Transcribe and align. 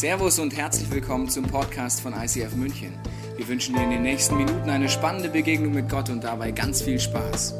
Servus 0.00 0.38
und 0.38 0.56
herzlich 0.56 0.90
willkommen 0.90 1.28
zum 1.28 1.46
Podcast 1.46 2.00
von 2.00 2.14
ICF 2.14 2.54
München. 2.56 2.98
Wir 3.36 3.46
wünschen 3.46 3.74
dir 3.74 3.82
in 3.82 3.90
den 3.90 4.00
nächsten 4.00 4.34
Minuten 4.38 4.70
eine 4.70 4.88
spannende 4.88 5.28
Begegnung 5.28 5.74
mit 5.74 5.90
Gott 5.90 6.08
und 6.08 6.24
dabei 6.24 6.52
ganz 6.52 6.80
viel 6.80 6.98
Spaß. 6.98 7.52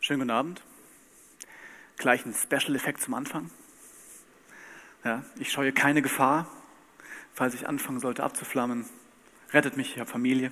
Schönen 0.00 0.18
guten 0.18 0.30
Abend. 0.32 0.62
Gleich 1.96 2.26
ein 2.26 2.34
Special-Effekt 2.34 3.02
zum 3.02 3.14
Anfang. 3.14 3.52
Ja, 5.04 5.22
ich 5.38 5.52
scheue 5.52 5.72
keine 5.72 6.02
Gefahr, 6.02 6.50
falls 7.34 7.54
ich 7.54 7.68
anfangen 7.68 8.00
sollte 8.00 8.24
abzuflammen. 8.24 8.84
Rettet 9.52 9.76
mich, 9.76 9.92
ich 9.94 10.00
habe 10.00 10.10
Familie. 10.10 10.50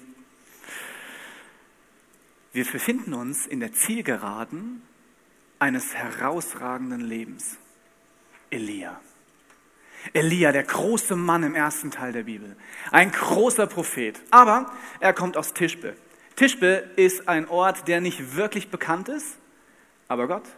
Wir 2.59 2.65
befinden 2.65 3.15
uns 3.15 3.47
in 3.47 3.61
der 3.61 3.73
Zielgeraden 3.73 4.83
eines 5.61 5.95
herausragenden 5.95 7.01
Lebens. 7.01 7.57
Elia. 8.51 9.01
Elia, 10.12 10.51
der 10.51 10.65
große 10.65 11.15
Mann 11.15 11.45
im 11.45 11.55
ersten 11.55 11.93
Teil 11.93 12.11
der 12.11 12.25
Bibel. 12.25 12.57
Ein 12.91 13.12
großer 13.12 13.69
Prophet. 13.69 14.21
Aber 14.33 14.73
er 14.98 15.12
kommt 15.12 15.37
aus 15.37 15.55
Tischbe. 15.55 15.95
Tischbe 16.34 16.91
ist 16.97 17.29
ein 17.29 17.48
Ort, 17.48 17.87
der 17.87 18.01
nicht 18.01 18.34
wirklich 18.34 18.73
bekannt 18.73 19.09
ist, 19.09 19.37
aber 20.09 20.27
Gott 20.27 20.48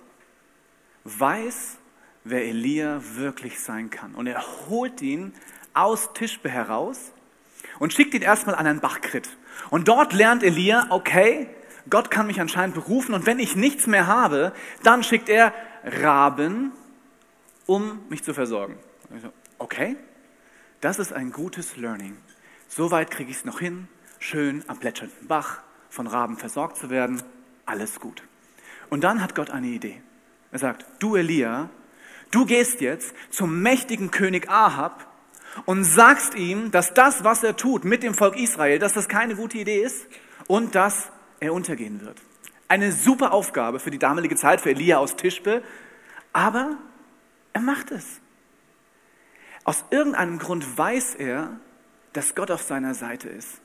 weiß, 1.05 1.77
wer 2.25 2.47
Elia 2.47 3.03
wirklich 3.17 3.61
sein 3.61 3.91
kann. 3.91 4.15
Und 4.15 4.27
er 4.27 4.43
holt 4.71 5.03
ihn 5.03 5.35
aus 5.75 6.15
Tischbe 6.15 6.48
heraus 6.48 7.12
und 7.79 7.93
schickt 7.93 8.15
ihn 8.15 8.23
erstmal 8.23 8.55
an 8.55 8.67
einen 8.67 8.81
Bachkrit. 8.81 9.29
Und 9.69 9.89
dort 9.89 10.15
lernt 10.15 10.43
Elia, 10.43 10.87
okay, 10.89 11.47
Gott 11.89 12.11
kann 12.11 12.27
mich 12.27 12.41
anscheinend 12.41 12.75
berufen 12.75 13.15
und 13.15 13.27
wenn 13.27 13.39
ich 13.39 13.57
nichts 13.57 13.86
mehr 13.86 14.06
habe, 14.06 14.53
dann 14.83 15.03
schickt 15.03 15.28
er 15.28 15.53
Raben, 15.84 16.73
um 17.67 18.00
mich 18.09 18.23
zu 18.23 18.34
versorgen. 18.34 18.77
Okay, 19.59 19.97
das 20.81 20.98
ist 20.98 21.12
ein 21.12 21.33
gutes 21.33 21.77
Learning. 21.77 22.17
Soweit 22.69 23.11
kriege 23.11 23.31
ich 23.31 23.39
es 23.39 23.45
noch 23.45 23.61
hin, 23.61 23.89
schön 24.19 24.64
am 24.67 24.78
plätschernden 24.78 25.27
Bach 25.27 25.61
von 25.89 26.06
Raben 26.06 26.36
versorgt 26.36 26.77
zu 26.77 26.91
werden. 26.91 27.23
Alles 27.67 28.01
gut. 28.01 28.23
Und 28.89 29.05
dann 29.05 29.23
hat 29.23 29.34
Gott 29.34 29.51
eine 29.51 29.69
Idee. 29.69 30.03
Er 30.53 30.58
sagt, 30.58 30.84
du 30.98 31.17
Elia, 31.17 31.70
du 32.31 32.45
gehst 32.45 32.81
jetzt 32.81 33.14
zum 33.31 33.62
mächtigen 33.62 34.11
König 34.11 34.48
Ahab 34.48 35.06
und 35.64 35.84
sagst 35.84 36.34
ihm, 36.34 36.70
dass 36.70 36.95
das, 36.95 37.25
was 37.25 37.42
er 37.42 37.56
tut 37.56 37.84
mit 37.84 38.03
dem 38.03 38.14
Volk 38.14 38.36
Israel, 38.36 38.78
dass 38.78 38.92
das 38.92 39.08
keine 39.08 39.36
gute 39.36 39.58
Idee 39.58 39.83
ist 39.83 40.06
und 40.47 40.75
dass 40.75 41.11
er 41.41 41.52
untergehen 41.52 42.00
wird. 42.00 42.20
Eine 42.69 42.92
super 42.92 43.33
Aufgabe 43.33 43.80
für 43.80 43.91
die 43.91 43.98
damalige 43.98 44.36
Zeit, 44.36 44.60
für 44.60 44.70
Elia 44.70 44.98
aus 44.98 45.16
Tischbe, 45.16 45.62
aber 46.33 46.77
er 47.52 47.60
macht 47.60 47.91
es. 47.91 48.20
Aus 49.64 49.84
irgendeinem 49.91 50.38
Grund 50.38 50.78
weiß 50.78 51.16
er, 51.16 51.58
dass 52.12 52.34
Gott 52.34 52.50
auf 52.50 52.62
seiner 52.62 52.94
Seite 52.94 53.28
ist. 53.28 53.61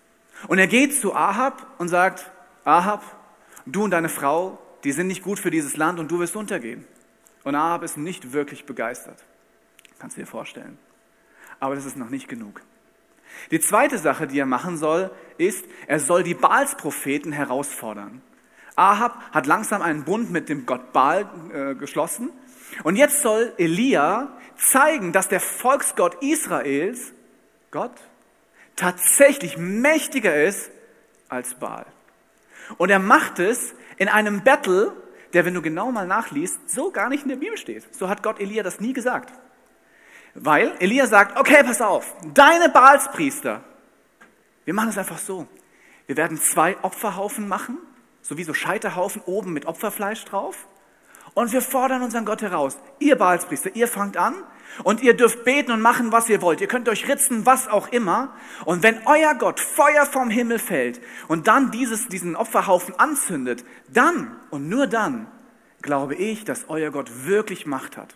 Und 0.47 0.59
er 0.59 0.67
geht 0.67 0.99
zu 0.99 1.15
Ahab 1.15 1.67
und 1.77 1.87
sagt, 1.87 2.31
Ahab, 2.63 3.03
du 3.65 3.83
und 3.83 3.91
deine 3.91 4.09
Frau, 4.09 4.59
die 4.83 4.91
sind 4.91 5.07
nicht 5.07 5.23
gut 5.23 5.39
für 5.39 5.51
dieses 5.51 5.77
Land 5.77 5.99
und 5.99 6.11
du 6.11 6.19
wirst 6.19 6.35
untergehen. 6.35 6.85
Und 7.43 7.55
Ahab 7.55 7.83
ist 7.83 7.97
nicht 7.97 8.33
wirklich 8.33 8.65
begeistert. 8.65 9.23
Kannst 9.99 10.17
du 10.17 10.21
dir 10.21 10.27
vorstellen. 10.27 10.77
Aber 11.59 11.75
das 11.75 11.85
ist 11.85 11.95
noch 11.95 12.09
nicht 12.09 12.27
genug. 12.27 12.61
Die 13.51 13.59
zweite 13.59 13.97
Sache, 13.97 14.27
die 14.27 14.39
er 14.39 14.45
machen 14.45 14.77
soll, 14.77 15.11
ist, 15.37 15.65
er 15.87 15.99
soll 15.99 16.23
die 16.23 16.33
Baals-Propheten 16.33 17.31
herausfordern. 17.31 18.21
Ahab 18.75 19.21
hat 19.31 19.45
langsam 19.45 19.81
einen 19.81 20.03
Bund 20.03 20.31
mit 20.31 20.49
dem 20.49 20.65
Gott 20.65 20.91
Baal 20.91 21.29
äh, 21.53 21.75
geschlossen. 21.75 22.29
Und 22.83 22.95
jetzt 22.95 23.21
soll 23.21 23.53
Elia 23.57 24.29
zeigen, 24.57 25.11
dass 25.11 25.29
der 25.29 25.39
Volksgott 25.39 26.21
Israels, 26.21 27.13
Gott, 27.71 27.93
tatsächlich 28.75 29.57
mächtiger 29.57 30.43
ist 30.43 30.71
als 31.29 31.55
Baal. 31.55 31.85
Und 32.77 32.89
er 32.89 32.99
macht 32.99 33.39
es 33.39 33.73
in 33.97 34.07
einem 34.07 34.43
Battle, 34.43 34.93
der, 35.33 35.45
wenn 35.45 35.53
du 35.53 35.61
genau 35.61 35.91
mal 35.91 36.07
nachliest, 36.07 36.69
so 36.69 36.91
gar 36.91 37.09
nicht 37.09 37.23
in 37.23 37.29
der 37.29 37.35
Bibel 37.37 37.57
steht. 37.57 37.93
So 37.93 38.09
hat 38.09 38.23
Gott 38.23 38.39
Elia 38.39 38.63
das 38.63 38.79
nie 38.79 38.93
gesagt. 38.93 39.33
Weil 40.35 40.75
Elia 40.79 41.07
sagt, 41.07 41.39
okay, 41.39 41.63
pass 41.63 41.81
auf, 41.81 42.13
deine 42.33 42.67
Baalspriester, 42.69 43.63
wir 44.65 44.73
machen 44.73 44.89
es 44.89 44.97
einfach 44.97 45.17
so. 45.17 45.47
Wir 46.07 46.17
werden 46.17 46.37
zwei 46.37 46.75
Opferhaufen 46.81 47.47
machen, 47.47 47.77
sowieso 48.21 48.53
Scheiterhaufen 48.53 49.21
oben 49.25 49.53
mit 49.53 49.65
Opferfleisch 49.65 50.25
drauf. 50.25 50.67
Und 51.33 51.51
wir 51.51 51.61
fordern 51.61 52.01
unseren 52.01 52.25
Gott 52.25 52.41
heraus. 52.41 52.77
Ihr 52.99 53.17
Baalspriester, 53.17 53.75
ihr 53.75 53.87
fangt 53.87 54.17
an 54.17 54.35
und 54.83 55.01
ihr 55.01 55.15
dürft 55.15 55.45
beten 55.45 55.71
und 55.71 55.81
machen, 55.81 56.11
was 56.11 56.29
ihr 56.29 56.41
wollt. 56.41 56.61
Ihr 56.61 56.67
könnt 56.67 56.89
euch 56.89 57.07
ritzen, 57.07 57.45
was 57.45 57.67
auch 57.67 57.89
immer. 57.89 58.33
Und 58.65 58.83
wenn 58.83 58.99
euer 59.05 59.35
Gott 59.35 59.59
Feuer 59.59 60.05
vom 60.05 60.29
Himmel 60.29 60.59
fällt 60.59 61.01
und 61.27 61.47
dann 61.47 61.71
dieses, 61.71 62.07
diesen 62.07 62.35
Opferhaufen 62.35 62.97
anzündet, 62.99 63.65
dann 63.87 64.35
und 64.49 64.67
nur 64.67 64.87
dann 64.87 65.27
glaube 65.81 66.15
ich, 66.15 66.43
dass 66.43 66.69
euer 66.69 66.91
Gott 66.91 67.25
wirklich 67.25 67.65
Macht 67.65 67.95
hat. 67.97 68.15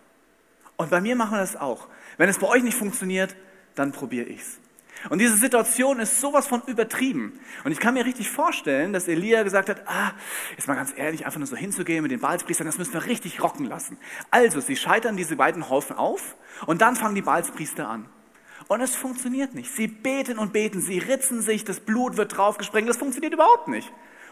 Und 0.77 0.89
bei 0.89 1.01
mir 1.01 1.15
machen 1.15 1.33
wir 1.33 1.39
das 1.41 1.55
auch. 1.55 1.87
Wenn 2.19 2.27
es 2.27 2.37
bei 2.37 2.47
euch 2.47 2.63
nicht 2.63 2.77
funktioniert, 2.77 3.33
dann 3.75 3.93
probiere 3.93 4.25
ich's. 4.25 4.59
Und 5.09 5.19
diese 5.19 5.37
Situation 5.37 6.01
ist 6.01 6.19
sowas 6.19 6.47
von 6.47 6.61
übertrieben. 6.67 7.39
Und 7.63 7.71
ich 7.71 7.79
kann 7.79 7.93
mir 7.93 8.03
richtig 8.03 8.29
vorstellen, 8.29 8.91
dass 8.91 9.07
Elia 9.07 9.43
gesagt 9.43 9.69
hat, 9.69 9.83
ah, 9.87 10.11
jetzt 10.57 10.67
mal 10.67 10.75
ganz 10.75 10.93
ehrlich, 10.97 11.25
einfach 11.25 11.39
nur 11.39 11.47
so 11.47 11.55
hinzugehen 11.55 12.01
mit 12.03 12.11
den 12.11 12.19
Baalspriestern, 12.19 12.67
das 12.67 12.77
müssen 12.77 12.91
wir 12.91 13.05
richtig 13.05 13.41
rocken 13.41 13.65
lassen. 13.65 13.97
Also, 14.31 14.59
sie 14.59 14.75
scheitern 14.75 15.15
diese 15.15 15.37
beiden 15.37 15.69
Haufen 15.69 15.95
auf 15.95 16.35
und 16.65 16.81
dann 16.81 16.97
fangen 16.97 17.15
die 17.15 17.21
Baalspriester 17.21 17.87
an. 17.87 18.09
Und 18.67 18.81
es 18.81 18.97
funktioniert 18.97 19.55
nicht. 19.55 19.73
Sie 19.73 19.87
beten 19.87 20.39
und 20.39 20.51
beten, 20.51 20.81
sie 20.81 20.97
ritzen 20.97 21.41
sich, 21.41 21.63
das 21.63 21.79
Blut 21.79 22.17
wird 22.17 22.35
draufgesprengt, 22.35 22.89
das 22.89 22.97
funktioniert 22.97 23.33
überhaupt 23.33 23.69
nicht. 23.69 23.89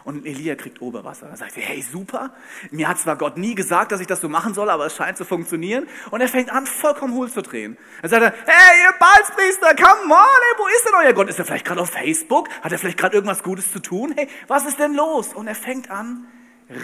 Und 0.08 0.24
Elia 0.24 0.54
kriegt 0.54 0.80
Oberwasser. 0.80 1.28
Er 1.28 1.36
sagt, 1.36 1.56
hey, 1.56 1.82
super. 1.82 2.32
Mir 2.70 2.88
hat 2.88 2.98
zwar 2.98 3.18
Gott 3.18 3.36
nie 3.36 3.54
gesagt, 3.54 3.92
dass 3.92 4.00
ich 4.00 4.06
das 4.06 4.22
so 4.22 4.30
machen 4.30 4.54
soll, 4.54 4.70
aber 4.70 4.86
es 4.86 4.96
scheint 4.96 5.18
zu 5.18 5.26
funktionieren. 5.26 5.86
Und 6.10 6.22
er 6.22 6.28
fängt 6.28 6.50
an, 6.50 6.64
vollkommen 6.64 7.12
hohl 7.12 7.30
zu 7.30 7.42
drehen. 7.42 7.76
Er 8.00 8.08
sagt, 8.08 8.22
hey, 8.22 8.86
ihr 8.86 8.94
Balzpriester, 8.98 9.74
come 9.74 10.14
on, 10.14 10.16
ey, 10.16 10.58
wo 10.58 10.66
ist 10.68 10.86
denn 10.86 10.94
euer 11.04 11.12
Gott? 11.12 11.28
Ist 11.28 11.38
er 11.38 11.44
vielleicht 11.44 11.66
gerade 11.66 11.82
auf 11.82 11.90
Facebook? 11.90 12.48
Hat 12.62 12.72
er 12.72 12.78
vielleicht 12.78 12.96
gerade 12.96 13.16
irgendwas 13.16 13.42
Gutes 13.42 13.70
zu 13.70 13.80
tun? 13.80 14.14
Hey, 14.16 14.28
was 14.46 14.64
ist 14.64 14.78
denn 14.78 14.94
los? 14.94 15.34
Und 15.34 15.46
er 15.46 15.54
fängt 15.54 15.90
an, 15.90 16.26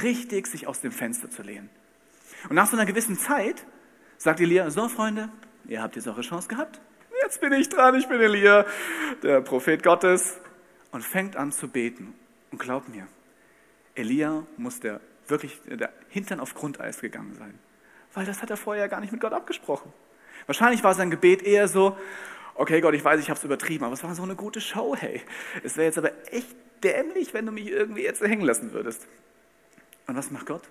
richtig 0.02 0.46
sich 0.46 0.66
aus 0.66 0.82
dem 0.82 0.92
Fenster 0.92 1.30
zu 1.30 1.40
lehnen. 1.40 1.70
Und 2.50 2.56
nach 2.56 2.66
so 2.66 2.76
einer 2.76 2.84
gewissen 2.84 3.16
Zeit 3.16 3.64
sagt 4.18 4.38
Elia, 4.40 4.68
so 4.68 4.86
Freunde, 4.90 5.30
ihr 5.66 5.80
habt 5.80 5.96
jetzt 5.96 6.06
eure 6.06 6.20
Chance 6.20 6.48
gehabt. 6.48 6.78
Jetzt 7.22 7.40
bin 7.40 7.54
ich 7.54 7.70
dran, 7.70 7.94
ich 7.94 8.06
bin 8.06 8.20
Elia, 8.20 8.66
der 9.22 9.40
Prophet 9.40 9.82
Gottes. 9.82 10.36
Und 10.90 11.02
fängt 11.02 11.36
an 11.36 11.52
zu 11.52 11.68
beten. 11.68 12.14
Und 12.54 12.60
glaub 12.60 12.88
mir, 12.88 13.08
Elia 13.96 14.46
muss 14.58 14.78
der 14.78 15.00
wirklich 15.26 15.60
der 15.66 15.92
Hintern 16.08 16.38
auf 16.38 16.54
Grundeis 16.54 17.00
gegangen 17.00 17.34
sein. 17.34 17.58
Weil 18.12 18.26
das 18.26 18.42
hat 18.42 18.50
er 18.50 18.56
vorher 18.56 18.88
gar 18.88 19.00
nicht 19.00 19.10
mit 19.10 19.20
Gott 19.20 19.32
abgesprochen. 19.32 19.92
Wahrscheinlich 20.46 20.84
war 20.84 20.94
sein 20.94 21.10
Gebet 21.10 21.42
eher 21.42 21.66
so, 21.66 21.98
okay 22.54 22.80
Gott, 22.80 22.94
ich 22.94 23.04
weiß, 23.04 23.18
ich 23.18 23.28
habe 23.28 23.38
es 23.38 23.42
übertrieben, 23.42 23.82
aber 23.82 23.94
es 23.94 24.04
war 24.04 24.14
so 24.14 24.22
eine 24.22 24.36
gute 24.36 24.60
Show, 24.60 24.94
hey. 24.94 25.20
Es 25.64 25.76
wäre 25.76 25.86
jetzt 25.86 25.98
aber 25.98 26.12
echt 26.32 26.54
dämlich, 26.84 27.34
wenn 27.34 27.44
du 27.44 27.50
mich 27.50 27.66
irgendwie 27.66 28.04
jetzt 28.04 28.20
hängen 28.22 28.44
lassen 28.44 28.72
würdest. 28.72 29.08
Und 30.06 30.14
was 30.14 30.30
macht 30.30 30.46
Gott? 30.46 30.62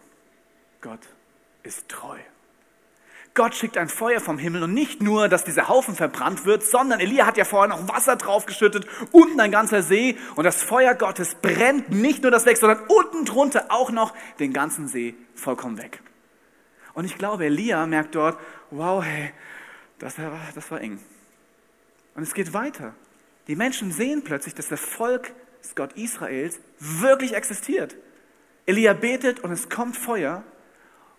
Gott 0.79 1.01
ist 1.63 1.89
treu. 1.89 2.17
Gott 3.35 3.55
schickt 3.55 3.77
ein 3.77 3.89
Feuer 3.89 4.19
vom 4.19 4.37
Himmel 4.37 4.63
und 4.63 4.73
nicht 4.73 5.01
nur, 5.01 5.27
dass 5.27 5.43
dieser 5.43 5.67
Haufen 5.67 5.95
verbrannt 5.95 6.45
wird, 6.45 6.63
sondern 6.63 6.99
Elia 6.99 7.25
hat 7.25 7.35
ja 7.35 7.45
vorher 7.45 7.67
noch 7.67 7.87
Wasser 7.87 8.15
draufgeschüttet, 8.15 8.85
unten 9.11 9.39
ein 9.39 9.49
ganzer 9.49 9.81
See 9.81 10.17
und 10.35 10.43
das 10.43 10.61
Feuer 10.61 10.93
Gottes 10.93 11.35
brennt 11.35 11.89
nicht 11.89 12.21
nur 12.21 12.29
das 12.29 12.45
weg, 12.45 12.57
sondern 12.57 12.79
unten 12.87 13.25
drunter 13.25 13.65
auch 13.69 13.89
noch 13.89 14.13
den 14.37 14.53
ganzen 14.53 14.87
See 14.87 15.15
vollkommen 15.33 15.79
weg. 15.79 16.01
Und 16.93 17.05
ich 17.05 17.17
glaube, 17.17 17.45
Elia 17.45 17.87
merkt 17.87 18.13
dort, 18.13 18.37
wow, 18.69 19.03
hey, 19.03 19.31
das 19.97 20.19
war, 20.19 20.39
das 20.53 20.69
war 20.69 20.79
eng. 20.81 20.99
Und 22.13 22.21
es 22.21 22.35
geht 22.35 22.53
weiter. 22.53 22.93
Die 23.47 23.55
Menschen 23.55 23.91
sehen 23.91 24.23
plötzlich, 24.23 24.53
dass 24.53 24.67
das 24.67 24.79
Volk 24.79 25.33
des 25.63 25.73
Gott 25.75 25.93
Israels 25.93 26.59
wirklich 26.79 27.33
existiert. 27.33 27.95
Elia 28.67 28.93
betet 28.93 29.39
und 29.39 29.51
es 29.51 29.69
kommt 29.69 29.97
Feuer 29.97 30.43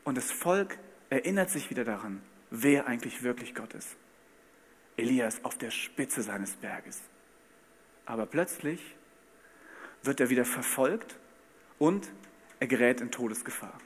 und 0.04 0.16
das 0.16 0.30
Volk 0.30 0.78
erinnert 1.14 1.48
sich 1.48 1.70
wieder 1.70 1.84
daran, 1.84 2.20
wer 2.50 2.88
eigentlich 2.88 3.22
wirklich 3.22 3.54
Gott 3.54 3.72
ist. 3.74 3.96
Elia 4.96 5.28
ist 5.28 5.44
auf 5.44 5.56
der 5.56 5.70
Spitze 5.70 6.22
seines 6.22 6.54
Berges. 6.54 7.00
Aber 8.04 8.26
plötzlich 8.26 8.80
wird 10.02 10.18
er 10.18 10.28
wieder 10.28 10.44
verfolgt 10.44 11.16
und 11.78 12.10
er 12.58 12.66
gerät 12.66 13.00
in 13.00 13.12
Todesgefahr. 13.12 13.78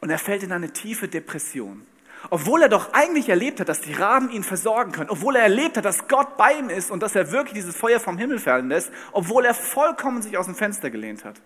Und 0.00 0.10
er 0.10 0.18
fällt 0.18 0.44
in 0.44 0.52
eine 0.52 0.72
tiefe 0.72 1.08
Depression. 1.08 1.84
Obwohl 2.30 2.62
er 2.62 2.68
doch 2.68 2.92
eigentlich 2.92 3.28
erlebt 3.28 3.58
hat, 3.58 3.68
dass 3.68 3.80
die 3.80 3.92
Raben 3.92 4.30
ihn 4.30 4.44
versorgen 4.44 4.92
können, 4.92 5.10
obwohl 5.10 5.34
er 5.34 5.42
erlebt 5.42 5.76
hat, 5.76 5.84
dass 5.84 6.06
Gott 6.06 6.36
bei 6.36 6.52
ihm 6.52 6.70
ist 6.70 6.92
und 6.92 7.02
dass 7.02 7.16
er 7.16 7.32
wirklich 7.32 7.54
dieses 7.54 7.76
Feuer 7.76 7.98
vom 7.98 8.16
Himmel 8.16 8.38
fallen 8.38 8.68
lässt, 8.68 8.92
obwohl 9.10 9.44
er 9.44 9.54
vollkommen 9.54 10.22
sich 10.22 10.38
aus 10.38 10.46
dem 10.46 10.54
Fenster 10.54 10.90
gelehnt 10.90 11.24
hat. 11.24 11.40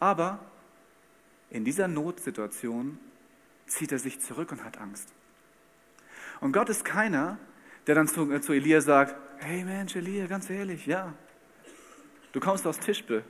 Aber 0.00 0.40
in 1.48 1.64
dieser 1.64 1.86
Notsituation 1.86 2.98
zieht 3.70 3.92
er 3.92 3.98
sich 3.98 4.20
zurück 4.20 4.52
und 4.52 4.64
hat 4.64 4.78
Angst. 4.78 5.08
Und 6.40 6.52
Gott 6.52 6.68
ist 6.68 6.84
keiner, 6.84 7.38
der 7.86 7.94
dann 7.94 8.08
zu, 8.08 8.30
äh, 8.32 8.40
zu 8.40 8.52
Elia 8.52 8.80
sagt, 8.80 9.14
hey 9.38 9.64
Mensch, 9.64 9.96
Elia, 9.96 10.26
ganz 10.26 10.50
ehrlich, 10.50 10.86
ja, 10.86 11.14
du 12.32 12.40
kommst 12.40 12.66
aus 12.66 12.78
Tischbe. 12.78 13.24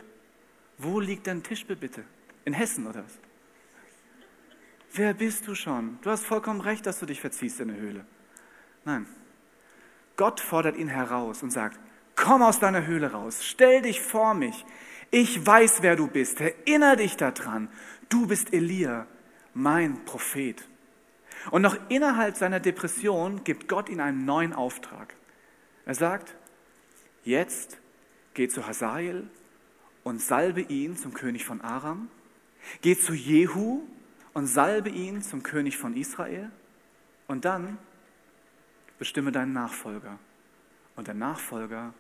Wo 0.79 1.01
liegt 1.01 1.27
denn 1.27 1.43
Tischbe 1.43 1.77
bitte? 1.77 2.05
In 2.45 2.53
Hessen 2.53 2.87
oder 2.87 3.05
was? 3.05 3.19
Wer 4.93 5.15
bist 5.15 5.47
du 5.47 5.55
schon? 5.55 5.99
Du 6.03 6.11
hast 6.11 6.25
vollkommen 6.25 6.61
recht, 6.61 6.87
dass 6.87 6.99
du 6.99 7.07
dich 7.07 7.21
verziehst 7.21 7.61
in 7.61 7.69
der 7.69 7.77
Höhle. 7.77 8.05
Nein. 8.85 9.07
Gott 10.17 10.41
fordert 10.41 10.77
ihn 10.77 10.89
heraus 10.89 11.43
und 11.43 11.51
sagt, 11.51 11.79
komm 12.17 12.43
aus 12.43 12.59
deiner 12.59 12.87
Höhle 12.87 13.13
raus, 13.13 13.45
stell 13.45 13.83
dich 13.83 14.01
vor 14.01 14.35
mich. 14.35 14.65
Ich 15.11 15.45
weiß, 15.45 15.83
wer 15.83 15.97
du 15.97 16.07
bist. 16.07 16.41
Erinnere 16.41 16.97
dich 16.97 17.17
daran. 17.17 17.69
Du 18.09 18.27
bist 18.27 18.53
Elia, 18.53 19.07
mein 19.55 20.05
Prophet. 20.05 20.67
Und 21.51 21.63
noch 21.63 21.77
innerhalb 21.89 22.37
seiner 22.37 22.61
Depression 22.61 23.45
gibt 23.45 23.69
Gott 23.69 23.89
ihm 23.89 24.01
einen 24.01 24.25
neuen 24.25 24.53
Auftrag. 24.53 25.15
Er 25.87 25.95
sagt, 25.95 26.35
jetzt 27.25 27.79
geh 28.35 28.49
zu 28.49 28.67
Hazael 28.67 29.29
und 30.05 30.21
salbe 30.21 30.61
ihn 30.61 30.97
zum 30.97 31.15
König 31.15 31.45
von 31.45 31.61
Aram. 31.61 32.09
Geh 32.83 32.97
zu 32.97 33.15
Jehu 33.15 33.83
und 34.35 34.47
salbe 34.47 34.91
ihn 34.91 35.23
zum 35.23 35.43
König 35.43 35.77
von 35.79 35.97
Israel. 35.97 36.51
Und 37.27 37.45
dann 37.45 37.79
bestimme 38.99 39.33
deinen 39.33 39.53
Nachfolger. 39.53 40.19
Und 40.97 41.07
der 41.07 41.15
Nachfolger 41.15 41.95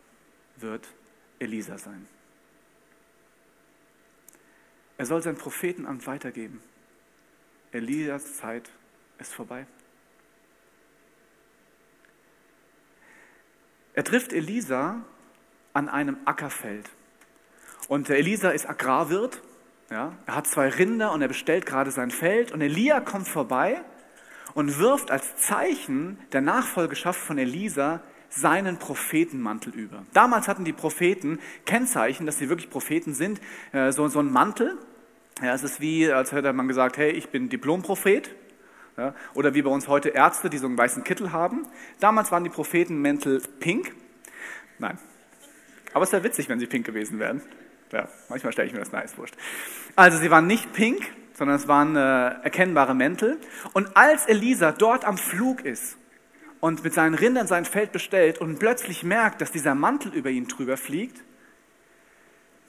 wird 0.56 0.86
Elisa 1.38 1.78
sein. 1.78 2.06
Er 4.98 5.06
soll 5.06 5.22
sein 5.22 5.36
Prophetenamt 5.36 6.06
weitergeben. 6.06 6.60
Elias 7.72 8.36
Zeit 8.36 8.70
ist 9.18 9.32
vorbei. 9.32 9.66
Er 13.94 14.04
trifft 14.04 14.32
Elisa 14.32 15.02
an 15.72 15.88
einem 15.88 16.16
Ackerfeld. 16.24 16.88
Und 17.88 18.08
Elisa 18.08 18.50
ist 18.50 18.68
Agrarwirt. 18.68 19.42
Ja, 19.90 20.16
er 20.26 20.36
hat 20.36 20.46
zwei 20.46 20.68
Rinder 20.68 21.12
und 21.12 21.22
er 21.22 21.28
bestellt 21.28 21.66
gerade 21.66 21.90
sein 21.90 22.10
Feld. 22.10 22.52
Und 22.52 22.60
Elia 22.60 23.00
kommt 23.00 23.26
vorbei 23.26 23.82
und 24.54 24.78
wirft 24.78 25.10
als 25.10 25.36
Zeichen 25.36 26.18
der 26.32 26.40
Nachfolgeschaft 26.40 27.20
von 27.20 27.38
Elisa 27.38 28.00
seinen 28.28 28.78
Prophetenmantel 28.78 29.74
über. 29.74 30.04
Damals 30.12 30.46
hatten 30.46 30.64
die 30.64 30.72
Propheten 30.72 31.40
Kennzeichen, 31.66 32.26
dass 32.26 32.38
sie 32.38 32.48
wirklich 32.48 32.70
Propheten 32.70 33.12
sind, 33.12 33.40
äh, 33.72 33.90
so, 33.90 34.06
so 34.06 34.20
ein 34.20 34.30
Mantel. 34.30 34.78
Ja, 35.42 35.54
es 35.54 35.62
ist 35.62 35.80
wie, 35.80 36.12
als 36.12 36.32
hätte 36.32 36.52
man 36.52 36.68
gesagt, 36.68 36.98
hey, 36.98 37.10
ich 37.10 37.30
bin 37.30 37.48
Diplomprophet. 37.48 38.30
Ja, 38.96 39.14
oder 39.34 39.54
wie 39.54 39.62
bei 39.62 39.70
uns 39.70 39.88
heute 39.88 40.10
Ärzte, 40.10 40.50
die 40.50 40.58
so 40.58 40.66
einen 40.66 40.76
weißen 40.76 41.04
Kittel 41.04 41.32
haben. 41.32 41.66
Damals 42.00 42.30
waren 42.32 42.44
die 42.44 42.50
Prophetenmäntel 42.50 43.40
pink. 43.60 43.92
Nein. 44.78 44.98
Aber 45.94 46.04
es 46.04 46.12
wäre 46.12 46.22
witzig, 46.24 46.48
wenn 46.48 46.58
sie 46.58 46.66
pink 46.66 46.84
gewesen 46.84 47.18
wären. 47.18 47.40
Ja, 47.92 48.08
manchmal 48.28 48.52
stelle 48.52 48.68
ich 48.68 48.74
mir 48.74 48.80
das 48.80 48.92
nice, 48.92 49.16
wurscht. 49.16 49.34
Also 49.96 50.18
sie 50.18 50.30
waren 50.30 50.46
nicht 50.46 50.72
pink, 50.72 51.00
sondern 51.34 51.56
es 51.56 51.66
waren 51.66 51.96
äh, 51.96 52.42
erkennbare 52.44 52.94
Mäntel. 52.94 53.38
Und 53.72 53.96
als 53.96 54.26
Elisa 54.26 54.72
dort 54.72 55.04
am 55.04 55.16
Flug 55.16 55.64
ist 55.64 55.96
und 56.60 56.84
mit 56.84 56.92
seinen 56.92 57.14
Rindern 57.14 57.46
sein 57.46 57.64
Feld 57.64 57.92
bestellt 57.92 58.38
und 58.38 58.58
plötzlich 58.58 59.02
merkt, 59.02 59.40
dass 59.40 59.50
dieser 59.50 59.74
Mantel 59.74 60.12
über 60.14 60.30
ihn 60.30 60.46
drüber 60.46 60.76
fliegt, 60.76 61.22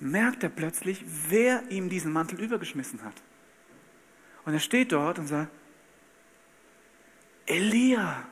merkt 0.02 0.44
er 0.44 0.50
plötzlich, 0.50 1.06
wer 1.30 1.64
ihm 1.70 1.90
diesen 1.90 2.12
Mantel 2.12 2.42
übergeschmissen 2.42 3.04
hat. 3.04 3.14
Und 4.46 4.54
er 4.54 4.60
steht 4.60 4.92
dort 4.92 5.20
und 5.20 5.28
sagt, 5.28 5.52
Elia, 7.46 8.24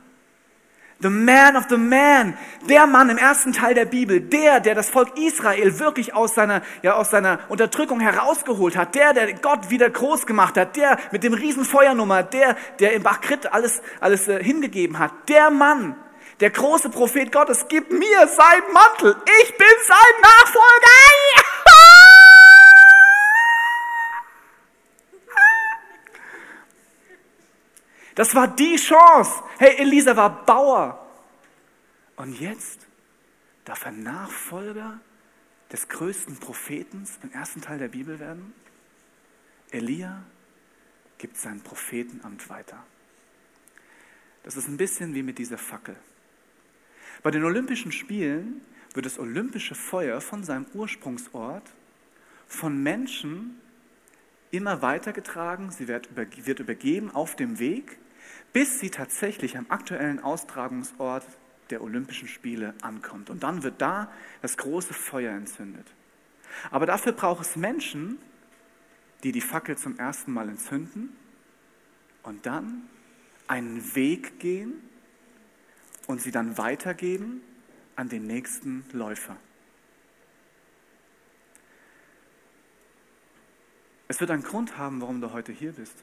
the 1.02 1.10
man 1.10 1.56
of 1.56 1.66
the 1.70 1.78
man, 1.78 2.38
der 2.68 2.88
Mann 2.88 3.10
im 3.10 3.18
ersten 3.18 3.54
Teil 3.54 3.74
der 3.74 3.86
Bibel, 3.86 4.20
der, 4.20 4.60
der 4.60 4.76
das 4.76 4.90
Volk 4.90 5.18
Israel 5.18 5.80
wirklich 5.80 6.14
aus 6.14 6.36
seiner, 6.36 6.62
ja, 6.82 6.96
aus 6.96 7.12
seiner 7.12 7.40
Unterdrückung 7.50 8.00
herausgeholt 8.00 8.76
hat, 8.76 8.96
der, 8.96 9.14
der 9.14 9.34
Gott 9.34 9.70
wieder 9.70 9.90
groß 9.90 10.26
gemacht 10.26 10.58
hat, 10.58 10.76
der 10.76 10.98
mit 11.12 11.24
dem 11.24 11.34
Riesenfeuernummer, 11.34 12.24
der, 12.24 12.56
der 12.80 12.94
im 12.94 13.04
Bachkrit 13.04 13.52
alles, 13.54 13.82
alles 14.00 14.28
äh, 14.28 14.44
hingegeben 14.44 14.98
hat, 14.98 15.12
der 15.28 15.52
Mann, 15.52 15.96
der 16.40 16.50
große 16.50 16.90
Prophet 16.90 17.32
Gottes, 17.32 17.66
gib 17.70 17.92
mir 17.92 18.28
seinen 18.28 18.74
Mantel, 18.74 19.16
ich 19.42 19.58
bin 19.58 19.68
sein 19.86 20.22
Nachfolger. 20.22 21.49
Das 28.16 28.36
war 28.36 28.48
die 28.48 28.76
Chance. 28.76 29.44
Hey, 29.58 29.78
Elisa 29.78 30.16
war 30.16 30.46
Bauer. 30.46 31.06
Und 32.16 32.40
jetzt 32.40 32.88
darf 33.66 33.86
er 33.86 33.92
Nachfolger 33.92 35.00
des 35.72 35.88
größten 35.88 36.38
Propheten 36.38 37.08
im 37.24 37.32
ersten 37.32 37.62
Teil 37.62 37.80
der 37.80 37.88
Bibel 37.88 38.20
werden? 38.20 38.54
Elia 39.72 40.24
gibt 41.18 41.38
sein 41.38 41.62
Prophetenamt 41.62 42.50
weiter. 42.50 42.84
Das 44.44 44.58
ist 44.58 44.68
ein 44.68 44.78
bisschen 44.78 45.14
wie 45.14 45.24
mit 45.24 45.38
dieser 45.38 45.58
Fackel. 45.58 45.96
Bei 47.22 47.32
den 47.32 47.44
Olympischen 47.44 47.92
Spielen 47.92 48.62
wird 48.94 49.06
das 49.06 49.20
olympische 49.20 49.76
Feuer 49.76 50.22
von 50.22 50.44
seinem 50.44 50.66
Ursprungsort 50.74 51.70
von 52.48 52.82
Menschen 52.82 53.59
immer 54.52 54.82
weitergetragen, 54.82 55.72
sie 55.72 55.88
wird, 55.88 56.10
übergeben 56.60 57.12
auf 57.12 57.36
dem 57.36 57.60
Weg 57.60 58.00
bis 58.54 58.80
sie 58.80 58.90
tatsächlich 58.90 59.58
am 59.58 59.66
aktuellen 59.70 60.20
Austragungsort 60.20 61.26
der 61.70 61.82
Olympischen 61.82 62.28
Spiele 62.28 62.74
ankommt. 62.82 63.30
Und 63.30 63.44
dann 63.44 63.64
wird 63.64 63.82
da 63.82 64.12
das 64.42 64.58
große 64.58 64.94
Feuer 64.94 65.34
entzündet. 65.34 65.86
Aber 66.72 66.86
dafür 66.86 67.12
braucht 67.12 67.46
es 67.46 67.56
Menschen, 67.56 68.18
die 69.24 69.32
die 69.32 69.42
Fackel 69.42 69.78
zum 69.78 70.00
ersten 70.00 70.32
Mal 70.34 70.50
entzünden 70.50 71.16
und 72.24 72.46
dann 72.46 72.84
einen 73.48 73.96
Weg 73.96 74.40
gehen 74.40 74.74
und 76.08 76.22
sie 76.22 76.32
dann 76.32 76.58
weitergeben 76.58 77.42
an 77.96 78.10
den 78.10 78.26
nächsten 78.26 78.84
Läufer. 78.94 79.36
Es 84.20 84.22
wird 84.22 84.32
einen 84.32 84.44
Grund 84.44 84.78
haben, 84.78 85.00
warum 85.00 85.22
du 85.22 85.32
heute 85.32 85.54
hier 85.54 85.72
bist. 85.72 85.96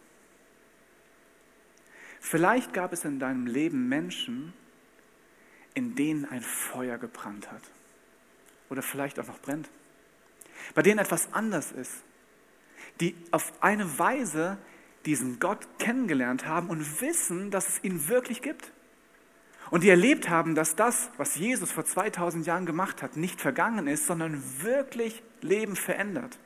Vielleicht 2.18 2.72
gab 2.72 2.94
es 2.94 3.04
in 3.04 3.18
deinem 3.18 3.46
Leben 3.46 3.90
Menschen, 3.90 4.54
in 5.74 5.96
denen 5.96 6.24
ein 6.24 6.40
Feuer 6.40 6.96
gebrannt 6.96 7.52
hat. 7.52 7.60
Oder 8.70 8.80
vielleicht 8.80 9.20
auch 9.20 9.26
noch 9.26 9.38
brennt. 9.40 9.68
Bei 10.74 10.80
denen 10.80 10.98
etwas 10.98 11.34
anders 11.34 11.72
ist. 11.72 11.92
Die 13.00 13.14
auf 13.32 13.52
eine 13.60 13.98
Weise 13.98 14.56
diesen 15.04 15.38
Gott 15.38 15.68
kennengelernt 15.78 16.46
haben 16.46 16.70
und 16.70 17.02
wissen, 17.02 17.50
dass 17.50 17.68
es 17.68 17.84
ihn 17.84 18.08
wirklich 18.08 18.40
gibt. 18.40 18.72
Und 19.70 19.82
die 19.82 19.90
erlebt 19.90 20.30
haben, 20.30 20.54
dass 20.54 20.74
das, 20.74 21.10
was 21.18 21.36
Jesus 21.36 21.70
vor 21.70 21.84
2000 21.84 22.46
Jahren 22.46 22.64
gemacht 22.64 23.02
hat, 23.02 23.18
nicht 23.18 23.42
vergangen 23.42 23.86
ist, 23.86 24.06
sondern 24.06 24.42
wirklich 24.62 25.22
Leben 25.42 25.76
verändert. 25.76 26.38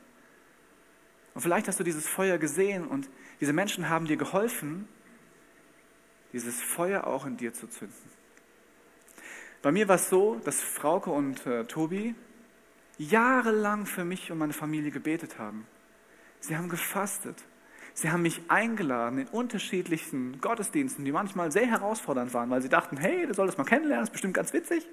Und 1.35 1.43
vielleicht 1.43 1.69
hast 1.69 1.79
du 1.79 1.85
dieses 1.85 2.09
Feuer 2.09 2.39
gesehen 2.39 2.87
und 2.87 3.09
diese 3.41 3.53
Menschen 3.53 3.89
haben 3.89 4.07
dir 4.07 4.17
geholfen, 4.17 4.89
dieses 6.33 6.61
Feuer 6.61 7.07
auch 7.07 7.27
in 7.27 7.37
dir 7.37 7.53
zu 7.53 7.69
zünden. 7.69 8.11
Bei 9.63 9.73
mir 9.73 9.89
war 9.89 9.97
es 9.97 10.09
so, 10.09 10.37
dass 10.45 10.61
Frauke 10.61 11.11
und 11.11 11.47
äh, 11.47 11.65
Tobi 11.65 12.15
jahrelang 12.99 13.87
für 13.87 14.05
mich 14.05 14.31
und 14.31 14.39
meine 14.39 14.53
Familie 14.53 14.91
gebetet 14.91 15.39
haben. 15.39 15.67
Sie 16.41 16.57
haben 16.57 16.69
gefastet. 16.69 17.37
Sie 17.93 18.11
haben 18.11 18.23
mich 18.23 18.41
eingeladen 18.49 19.19
in 19.19 19.29
unterschiedlichen 19.29 20.41
Gottesdiensten, 20.41 21.05
die 21.05 21.13
manchmal 21.13 21.53
sehr 21.53 21.67
herausfordernd 21.67 22.33
waren, 22.33 22.49
weil 22.49 22.63
sie 22.63 22.69
dachten, 22.69 22.97
hey, 22.97 23.27
du 23.27 23.35
solltest 23.35 23.59
mal 23.59 23.65
kennenlernen, 23.65 24.03
das 24.03 24.09
ist 24.09 24.13
bestimmt 24.13 24.35
ganz 24.35 24.53
witzig. 24.53 24.87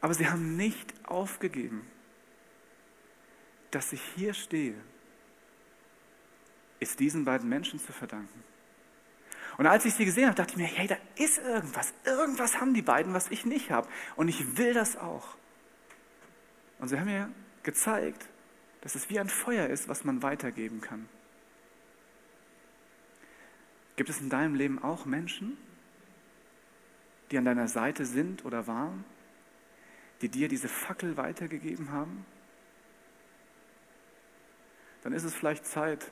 Aber 0.00 0.14
sie 0.14 0.28
haben 0.28 0.56
nicht 0.56 0.92
aufgegeben. 1.06 1.86
Dass 3.72 3.92
ich 3.92 4.02
hier 4.14 4.32
stehe, 4.32 4.76
ist 6.78 7.00
diesen 7.00 7.24
beiden 7.24 7.48
Menschen 7.48 7.80
zu 7.80 7.92
verdanken. 7.92 8.44
Und 9.58 9.66
als 9.66 9.84
ich 9.84 9.94
sie 9.94 10.04
gesehen 10.04 10.26
habe, 10.26 10.34
dachte 10.34 10.52
ich 10.52 10.56
mir, 10.56 10.66
hey, 10.66 10.86
da 10.86 10.96
ist 11.16 11.38
irgendwas. 11.38 11.92
Irgendwas 12.04 12.60
haben 12.60 12.74
die 12.74 12.82
beiden, 12.82 13.12
was 13.12 13.28
ich 13.30 13.44
nicht 13.44 13.70
habe. 13.70 13.88
Und 14.16 14.28
ich 14.28 14.56
will 14.56 14.72
das 14.72 14.96
auch. 14.96 15.36
Und 16.78 16.88
sie 16.88 16.98
haben 16.98 17.06
mir 17.06 17.30
gezeigt, 17.62 18.28
dass 18.80 18.94
es 18.94 19.08
wie 19.10 19.20
ein 19.20 19.28
Feuer 19.28 19.68
ist, 19.68 19.88
was 19.88 20.04
man 20.04 20.22
weitergeben 20.22 20.80
kann. 20.80 21.08
Gibt 23.96 24.10
es 24.10 24.20
in 24.20 24.30
deinem 24.30 24.54
Leben 24.54 24.82
auch 24.82 25.04
Menschen, 25.04 25.56
die 27.30 27.38
an 27.38 27.44
deiner 27.44 27.68
Seite 27.68 28.04
sind 28.04 28.44
oder 28.44 28.66
waren, 28.66 29.04
die 30.20 30.28
dir 30.28 30.48
diese 30.48 30.68
Fackel 30.68 31.16
weitergegeben 31.16 31.92
haben? 31.92 32.24
Dann 35.02 35.12
ist 35.12 35.24
es 35.24 35.34
vielleicht 35.34 35.66
Zeit, 35.66 36.10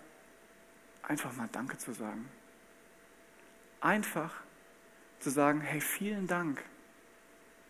einfach 1.03 1.35
mal 1.35 1.49
Danke 1.51 1.79
zu 1.79 1.93
sagen. 1.93 2.29
Einfach 3.81 4.35
zu 5.21 5.31
sagen, 5.31 5.61
hey, 5.61 5.81
vielen 5.81 6.27
Dank, 6.27 6.63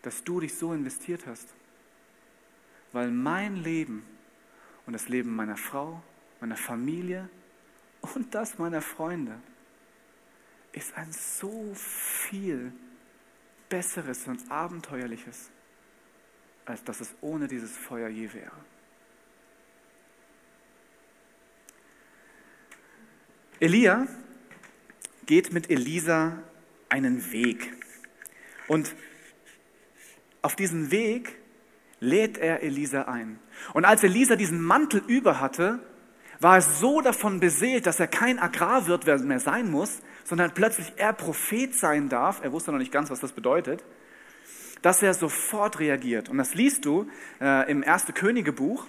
dass 0.01 0.23
du 0.23 0.39
dich 0.39 0.57
so 0.57 0.73
investiert 0.73 1.25
hast. 1.27 1.47
Weil 2.91 3.11
mein 3.11 3.55
Leben 3.55 4.05
und 4.85 4.93
das 4.93 5.07
Leben 5.09 5.35
meiner 5.35 5.57
Frau, 5.57 6.01
meiner 6.39 6.57
Familie 6.57 7.29
und 8.01 8.33
das 8.33 8.57
meiner 8.57 8.81
Freunde 8.81 9.39
ist 10.73 10.95
ein 10.97 11.11
so 11.11 11.73
viel 11.73 12.73
besseres 13.69 14.27
und 14.27 14.49
abenteuerliches, 14.51 15.49
als 16.65 16.83
dass 16.83 17.01
es 17.01 17.13
ohne 17.21 17.47
dieses 17.47 17.75
Feuer 17.75 18.09
je 18.09 18.33
wäre. 18.33 18.70
Elia 23.61 24.07
geht 25.27 25.53
mit 25.53 25.69
Elisa 25.69 26.39
einen 26.89 27.31
Weg. 27.31 27.71
Und 28.67 28.95
auf 30.41 30.55
diesen 30.55 30.89
Weg 30.89 31.37
lädt 31.99 32.39
er 32.39 32.63
Elisa 32.63 33.03
ein. 33.03 33.39
Und 33.73 33.85
als 33.85 34.03
Elisa 34.03 34.35
diesen 34.35 34.61
Mantel 34.61 35.03
über 35.05 35.39
hatte, 35.39 35.79
war 36.39 36.55
er 36.55 36.61
so 36.63 37.01
davon 37.01 37.39
beseelt, 37.39 37.85
dass 37.85 37.99
er 37.99 38.07
kein 38.07 38.39
Agrarwirt 38.39 39.05
mehr 39.23 39.39
sein 39.39 39.69
muss, 39.69 40.01
sondern 40.23 40.55
plötzlich 40.55 40.93
er 40.97 41.13
Prophet 41.13 41.75
sein 41.75 42.09
darf. 42.09 42.43
Er 42.43 42.51
wusste 42.51 42.71
noch 42.71 42.79
nicht 42.79 42.91
ganz, 42.91 43.11
was 43.11 43.19
das 43.19 43.31
bedeutet. 43.31 43.83
Dass 44.81 45.03
er 45.03 45.13
sofort 45.13 45.79
reagiert. 45.79 46.29
Und 46.29 46.39
das 46.39 46.55
liest 46.55 46.85
du 46.85 47.07
äh, 47.39 47.69
im 47.69 47.83
1. 47.83 48.07
Königebuch. 48.15 48.87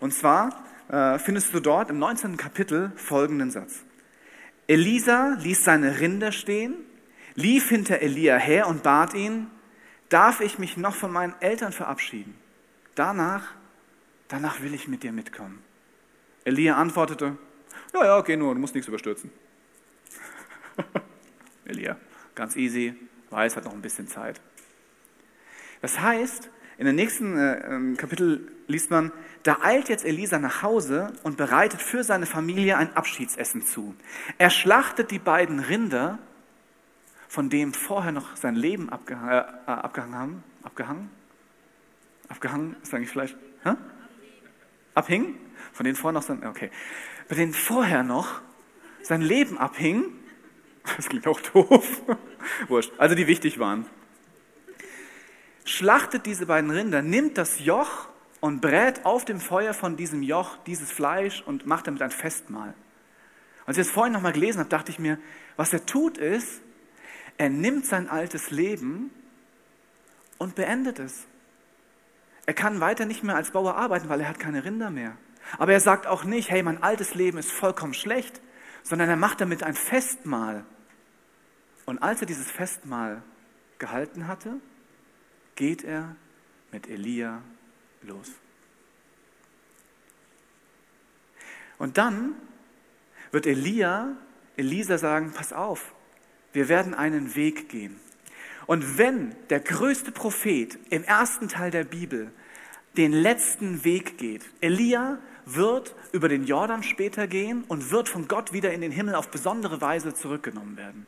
Und 0.00 0.14
zwar 0.14 0.65
findest 0.88 1.52
du 1.52 1.60
dort 1.60 1.90
im 1.90 1.98
19. 1.98 2.36
Kapitel 2.36 2.92
folgenden 2.96 3.50
Satz. 3.50 3.84
Elisa 4.68 5.36
ließ 5.40 5.64
seine 5.64 6.00
Rinder 6.00 6.32
stehen, 6.32 6.76
lief 7.34 7.68
hinter 7.68 8.00
Elia 8.00 8.36
her 8.36 8.66
und 8.66 8.82
bat 8.82 9.14
ihn, 9.14 9.48
darf 10.08 10.40
ich 10.40 10.58
mich 10.58 10.76
noch 10.76 10.94
von 10.94 11.12
meinen 11.12 11.34
Eltern 11.40 11.72
verabschieden? 11.72 12.34
Danach, 12.94 13.52
danach 14.28 14.60
will 14.62 14.74
ich 14.74 14.88
mit 14.88 15.02
dir 15.02 15.12
mitkommen. 15.12 15.62
Elia 16.44 16.76
antwortete, 16.76 17.36
ja, 17.94 18.04
ja, 18.04 18.20
geh 18.22 18.36
nur, 18.36 18.54
du 18.54 18.60
musst 18.60 18.74
nichts 18.74 18.88
überstürzen. 18.88 19.30
Elia, 21.64 21.96
ganz 22.34 22.56
easy, 22.56 22.94
weiß, 23.30 23.56
hat 23.56 23.64
noch 23.64 23.72
ein 23.72 23.82
bisschen 23.82 24.08
Zeit. 24.08 24.40
Das 25.82 26.00
heißt, 26.00 26.50
in 26.78 26.86
dem 26.86 26.96
nächsten 26.96 27.38
äh, 27.38 27.74
ähm, 27.74 27.96
Kapitel 27.96 28.52
liest 28.66 28.90
man, 28.90 29.12
da 29.44 29.58
eilt 29.62 29.88
jetzt 29.88 30.04
Elisa 30.04 30.38
nach 30.38 30.62
Hause 30.62 31.12
und 31.22 31.36
bereitet 31.36 31.80
für 31.80 32.04
seine 32.04 32.26
Familie 32.26 32.76
ein 32.76 32.94
Abschiedsessen 32.94 33.62
zu. 33.62 33.94
Er 34.38 34.50
schlachtet 34.50 35.10
die 35.10 35.18
beiden 35.18 35.60
Rinder, 35.60 36.18
von 37.28 37.48
dem 37.48 37.72
vorher 37.72 38.12
noch 38.12 38.36
sein 38.36 38.54
Leben 38.54 38.90
abgehangen, 38.90 39.30
äh, 39.30 39.38
äh, 39.38 39.70
abgehangen 39.70 40.14
haben. 40.14 40.44
Abgehangen? 40.62 41.10
Abgehangen 42.28 42.76
ist 42.82 42.92
eigentlich 42.92 43.10
vielleicht. 43.10 43.36
Hä? 43.62 43.74
Abhing? 44.94 45.36
Von 45.72 45.84
denen 45.84 45.96
vorher 45.96 46.20
noch 46.20 46.26
sein. 46.26 46.46
Okay. 46.46 46.70
Bei 47.28 47.36
denen 47.36 47.54
vorher 47.54 48.02
noch 48.02 48.40
sein 49.02 49.22
Leben 49.22 49.58
abhing. 49.58 50.04
Das 50.96 51.08
klingt 51.08 51.26
auch 51.26 51.40
doof. 51.40 52.02
Wurscht. 52.68 52.92
Also 52.96 53.16
die 53.16 53.26
wichtig 53.26 53.58
waren 53.58 53.86
schlachtet 55.66 56.24
diese 56.24 56.46
beiden 56.46 56.70
Rinder, 56.70 57.02
nimmt 57.02 57.36
das 57.36 57.58
Joch 57.60 58.08
und 58.40 58.60
brät 58.60 59.04
auf 59.04 59.24
dem 59.24 59.40
Feuer 59.40 59.74
von 59.74 59.96
diesem 59.96 60.22
Joch 60.22 60.56
dieses 60.64 60.90
Fleisch 60.90 61.42
und 61.42 61.66
macht 61.66 61.88
damit 61.88 62.00
ein 62.00 62.10
Festmahl. 62.10 62.72
Als 63.66 63.76
ich 63.76 63.84
das 63.84 63.92
vorhin 63.92 64.12
nochmal 64.12 64.32
gelesen 64.32 64.60
habe, 64.60 64.70
dachte 64.70 64.92
ich 64.92 65.00
mir, 65.00 65.18
was 65.56 65.72
er 65.72 65.84
tut 65.84 66.18
ist, 66.18 66.62
er 67.36 67.50
nimmt 67.50 67.84
sein 67.84 68.08
altes 68.08 68.50
Leben 68.50 69.10
und 70.38 70.54
beendet 70.54 71.00
es. 71.00 71.26
Er 72.46 72.54
kann 72.54 72.80
weiter 72.80 73.04
nicht 73.04 73.24
mehr 73.24 73.34
als 73.34 73.50
Bauer 73.50 73.74
arbeiten, 73.74 74.08
weil 74.08 74.20
er 74.20 74.28
hat 74.28 74.38
keine 74.38 74.64
Rinder 74.64 74.90
mehr. 74.90 75.16
Aber 75.58 75.72
er 75.72 75.80
sagt 75.80 76.06
auch 76.06 76.22
nicht, 76.22 76.48
hey, 76.48 76.62
mein 76.62 76.82
altes 76.82 77.14
Leben 77.14 77.38
ist 77.38 77.50
vollkommen 77.50 77.92
schlecht, 77.92 78.40
sondern 78.84 79.08
er 79.08 79.16
macht 79.16 79.40
damit 79.40 79.64
ein 79.64 79.74
Festmahl. 79.74 80.64
Und 81.86 81.98
als 81.98 82.20
er 82.20 82.26
dieses 82.26 82.50
Festmahl 82.50 83.22
gehalten 83.78 84.28
hatte, 84.28 84.60
geht 85.56 85.82
er 85.84 86.14
mit 86.70 86.88
Elia 86.88 87.42
los. 88.02 88.30
Und 91.78 91.98
dann 91.98 92.34
wird 93.32 93.46
Elia, 93.46 94.16
Elisa 94.56 94.98
sagen, 94.98 95.32
pass 95.34 95.52
auf, 95.52 95.92
wir 96.52 96.68
werden 96.68 96.94
einen 96.94 97.34
Weg 97.34 97.68
gehen. 97.68 98.00
Und 98.66 98.98
wenn 98.98 99.34
der 99.50 99.60
größte 99.60 100.10
Prophet 100.10 100.78
im 100.90 101.04
ersten 101.04 101.48
Teil 101.48 101.70
der 101.70 101.84
Bibel 101.84 102.30
den 102.96 103.12
letzten 103.12 103.84
Weg 103.84 104.18
geht, 104.18 104.42
Elia 104.60 105.18
wird 105.44 105.94
über 106.12 106.28
den 106.28 106.44
Jordan 106.44 106.82
später 106.82 107.26
gehen 107.26 107.64
und 107.68 107.90
wird 107.90 108.08
von 108.08 108.26
Gott 108.26 108.52
wieder 108.52 108.72
in 108.72 108.80
den 108.80 108.90
Himmel 108.90 109.14
auf 109.14 109.28
besondere 109.28 109.80
Weise 109.80 110.14
zurückgenommen 110.14 110.76
werden. 110.76 111.06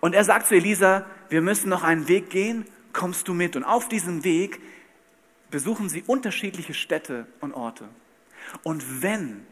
Und 0.00 0.14
er 0.14 0.24
sagt 0.24 0.46
zu 0.46 0.56
Elisa, 0.56 1.06
wir 1.30 1.40
müssen 1.40 1.70
noch 1.70 1.82
einen 1.82 2.08
Weg 2.08 2.28
gehen 2.28 2.66
kommst 2.96 3.28
du 3.28 3.34
mit. 3.34 3.54
Und 3.54 3.62
auf 3.62 3.88
diesem 3.88 4.24
Weg 4.24 4.60
besuchen 5.50 5.88
sie 5.88 6.02
unterschiedliche 6.02 6.74
Städte 6.74 7.26
und 7.40 7.52
Orte. 7.52 7.88
Und 8.64 9.02
wenn 9.02 9.46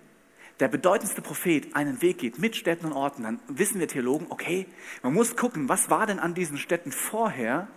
der 0.60 0.68
bedeutendste 0.68 1.22
Prophet 1.22 1.76
einen 1.76 2.00
Weg 2.02 2.18
geht 2.18 2.38
mit 2.38 2.56
Städten 2.56 2.86
und 2.86 2.92
Orten, 2.92 3.22
dann 3.22 3.40
wissen 3.48 3.78
wir 3.78 3.88
Theologen, 3.88 4.26
okay, 4.30 4.66
man 5.02 5.12
muss 5.12 5.36
gucken, 5.36 5.68
was 5.68 5.90
war 5.90 6.06
denn 6.06 6.18
an 6.18 6.34
diesen 6.34 6.58
Städten 6.58 6.90
vorher, 6.90 7.68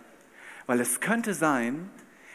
weil 0.66 0.80
es 0.80 1.00
könnte 1.00 1.34
sein, 1.34 1.90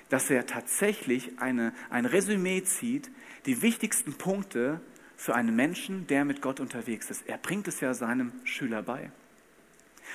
dass 0.09 0.29
er 0.29 0.45
tatsächlich 0.45 1.39
eine, 1.39 1.73
ein 1.89 2.05
Resümee 2.05 2.63
zieht, 2.63 3.09
die 3.45 3.61
wichtigsten 3.61 4.13
Punkte 4.13 4.79
für 5.15 5.33
einen 5.33 5.55
Menschen, 5.55 6.07
der 6.07 6.25
mit 6.25 6.41
Gott 6.41 6.59
unterwegs 6.59 7.09
ist. 7.09 7.27
Er 7.27 7.37
bringt 7.37 7.67
es 7.67 7.79
ja 7.79 7.93
seinem 7.93 8.31
Schüler 8.43 8.83
bei. 8.83 9.11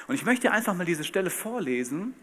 Und 0.07 0.15
ich 0.15 0.25
möchte 0.25 0.53
einfach 0.53 0.75
mal 0.75 0.85
diese 0.85 1.05
Stelle 1.05 1.31
vorlesen, 1.31 2.15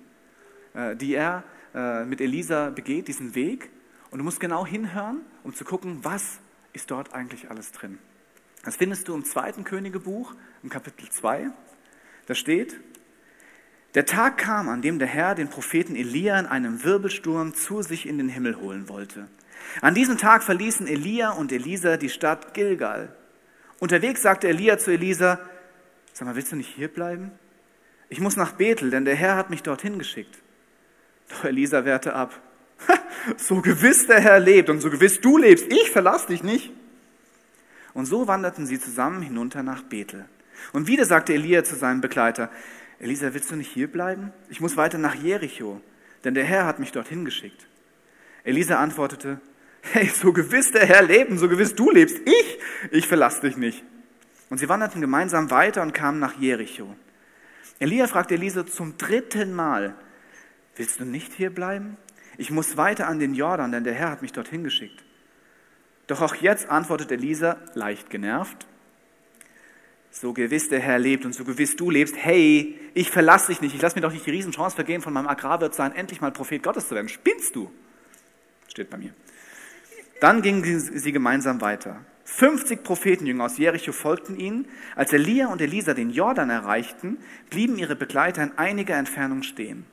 die 0.96 1.16
er 1.16 1.44
äh, 1.74 2.06
mit 2.06 2.22
Elisa 2.22 2.70
begeht, 2.70 3.08
diesen 3.08 3.36
Weg. 3.36 3.70
Und 4.12 4.20
du 4.20 4.24
musst 4.24 4.40
genau 4.40 4.66
hinhören, 4.66 5.22
um 5.44 5.54
zu 5.54 5.66
gucken, 5.66 6.00
was 6.04 6.40
ist 6.74 6.92
dort 6.92 7.14
eigentlich 7.14 7.50
alles 7.50 7.72
drin. 7.72 8.00
Das 8.64 8.78
findest 8.78 9.08
du 9.08 9.14
im 9.14 9.26
zweiten 9.26 9.64
Königebuch, 9.64 10.34
im 10.64 10.70
Kapitel 10.70 11.10
2. 11.10 11.50
Da 12.26 12.34
steht, 12.34 12.80
der 13.94 14.06
Tag 14.06 14.38
kam, 14.38 14.68
an 14.70 14.82
dem 14.82 15.00
der 15.00 15.08
Herr 15.08 15.36
den 15.36 15.50
Propheten 15.50 15.96
Elia 15.96 16.40
in 16.40 16.46
einem 16.46 16.84
Wirbelsturm 16.84 17.54
zu 17.54 17.82
sich 17.82 18.08
in 18.08 18.18
den 18.18 18.28
Himmel 18.28 18.58
holen 18.58 18.90
wollte. 18.90 19.28
An 19.82 19.96
diesem 19.96 20.18
Tag 20.18 20.44
verließen 20.44 20.88
Elia 20.88 21.32
und 21.32 21.52
Elisa 21.52 21.98
die 21.98 22.10
Stadt 22.10 22.54
Gilgal. 22.54 23.16
Unterwegs 23.80 24.22
sagte 24.22 24.48
Elia 24.48 24.78
zu 24.78 24.92
Elisa, 24.92 25.40
sag 26.14 26.28
mal, 26.28 26.36
willst 26.36 26.52
du 26.52 26.56
nicht 26.56 26.74
hier 26.76 26.88
bleiben? 26.88 27.32
Ich 28.10 28.20
muss 28.20 28.36
nach 28.36 28.54
Bethel, 28.54 28.90
denn 28.90 29.06
der 29.06 29.16
Herr 29.16 29.36
hat 29.36 29.50
mich 29.50 29.64
dorthin 29.64 30.00
geschickt. 30.00 30.42
Doch 31.30 31.46
Elisa 31.46 31.86
wehrte 31.86 32.14
ab. 32.14 32.40
so 33.38 33.62
gewiss 33.62 34.08
der 34.08 34.20
Herr 34.20 34.40
lebt 34.40 34.70
und 34.70 34.80
so 34.80 34.90
gewiss 34.90 35.22
du 35.22 35.38
lebst, 35.38 35.72
ich 35.72 35.92
verlass 35.92 36.28
dich 36.28 36.44
nicht. 36.44 36.72
Und 37.94 38.06
so 38.06 38.28
wanderten 38.28 38.66
sie 38.66 38.80
zusammen 38.80 39.22
hinunter 39.22 39.64
nach 39.64 39.82
Bethel. 39.84 40.26
Und 40.74 40.88
wieder 40.88 41.06
sagte 41.06 41.34
Elia 41.34 41.64
zu 41.64 41.76
seinem 41.76 42.02
Begleiter, 42.02 42.50
Elisa, 43.00 43.34
willst 43.34 43.52
du 43.52 43.56
nicht 43.56 43.72
hier 43.72 43.92
bleiben? 43.92 44.32
Ich 44.50 44.62
muss 44.62 44.78
weiter 44.78 44.98
nach 44.98 45.16
Jericho, 45.16 45.82
denn 46.24 46.34
der 46.34 46.44
Herr 46.44 46.66
hat 46.66 46.80
mich 46.80 46.92
dorthin 46.92 47.26
geschickt. 47.26 47.68
Elisa 48.44 48.78
antwortete, 48.78 49.40
hey, 49.82 50.08
so 50.08 50.34
gewiss 50.34 50.72
der 50.72 50.86
Herr 50.86 51.02
lebt 51.02 51.32
und 51.32 51.38
so 51.38 51.50
gewiss 51.50 51.76
du 51.76 51.92
lebst, 51.92 52.20
ich, 52.26 52.60
ich 52.92 53.08
verlass 53.08 53.42
dich 53.42 53.58
nicht. 53.58 53.84
Und 54.50 54.60
sie 54.60 54.70
wanderten 54.70 55.02
gemeinsam 55.02 55.50
weiter 55.50 55.82
und 55.82 55.94
kamen 55.94 56.20
nach 56.20 56.38
Jericho. 56.40 56.96
Elia 57.80 58.08
fragte 58.08 58.36
Elisa 58.36 58.66
zum 58.66 58.98
dritten 58.98 59.54
Mal, 59.54 59.96
Willst 60.76 61.00
du 61.00 61.06
nicht 61.06 61.34
hier 61.34 61.50
bleiben? 61.50 61.98
Ich 62.38 62.52
muss 62.52 62.78
weiter 62.78 63.08
an 63.08 63.20
den 63.20 63.34
Jordan, 63.34 63.72
denn 63.72 63.84
der 63.84 63.94
Herr 63.94 64.12
hat 64.12 64.22
mich 64.22 64.34
dorthin 64.34 64.64
geschickt. 64.64 65.04
Doch 66.08 66.22
auch 66.22 66.36
jetzt 66.36 66.70
antwortet 66.70 67.12
Elisa, 67.12 67.58
leicht 67.74 68.10
genervt, 68.10 68.68
so 70.12 70.34
gewiss 70.34 70.70
der 70.70 70.80
Herr 70.80 71.00
lebt 71.00 71.26
und 71.26 71.34
so 71.34 71.44
gewiss 71.44 71.76
du 71.76 71.90
lebst, 71.90 72.16
hey, 72.18 72.80
ich 72.94 73.10
verlasse 73.10 73.48
dich 73.48 73.62
nicht, 73.62 73.76
ich 73.76 73.82
lasse 73.82 73.96
mir 73.96 74.02
doch 74.02 74.14
nicht 74.14 74.26
die 74.26 74.32
Riesenchance 74.32 74.76
vergehen, 74.76 75.02
von 75.02 75.14
meinem 75.14 75.28
Agrarwirt 75.28 75.74
sein, 75.76 75.94
endlich 75.94 76.22
mal 76.22 76.32
Prophet 76.32 76.62
Gottes 76.62 76.88
zu 76.88 76.96
werden. 76.96 77.10
Spinnst 77.10 77.56
du? 77.56 77.72
Steht 78.68 78.90
bei 78.90 78.98
mir. 78.98 79.14
Dann 80.22 80.42
gingen 80.42 80.64
sie 80.64 81.12
gemeinsam 81.12 81.60
weiter. 81.60 82.00
50 82.26 82.84
Prophetenjünger 82.84 83.46
aus 83.46 83.58
Jericho 83.58 83.92
folgten 83.92 84.40
ihnen. 84.40 84.68
Als 84.96 85.14
Elia 85.14 85.48
und 85.48 85.62
Elisa 85.62 85.94
den 85.94 86.10
Jordan 86.10 86.50
erreichten, 86.50 87.18
blieben 87.50 87.78
ihre 87.78 87.96
Begleiter 87.96 88.42
in 88.42 88.58
einiger 88.58 88.96
Entfernung 88.96 89.44
stehen. 89.44 89.86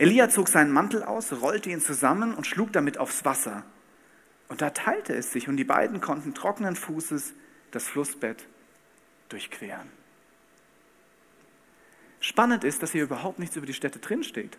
Elia 0.00 0.30
zog 0.30 0.48
seinen 0.48 0.72
Mantel 0.72 1.02
aus, 1.02 1.30
rollte 1.30 1.68
ihn 1.68 1.82
zusammen 1.82 2.32
und 2.32 2.46
schlug 2.46 2.72
damit 2.72 2.96
aufs 2.96 3.26
Wasser. 3.26 3.64
Und 4.48 4.62
da 4.62 4.70
teilte 4.70 5.14
es 5.14 5.30
sich 5.30 5.46
und 5.46 5.58
die 5.58 5.64
beiden 5.64 6.00
konnten 6.00 6.32
trockenen 6.32 6.74
Fußes 6.74 7.34
das 7.70 7.86
Flussbett 7.86 8.48
durchqueren. 9.28 9.90
Spannend 12.18 12.64
ist, 12.64 12.82
dass 12.82 12.92
hier 12.92 13.02
überhaupt 13.02 13.38
nichts 13.38 13.56
über 13.56 13.66
die 13.66 13.74
Städte 13.74 13.98
drinsteht. 13.98 14.56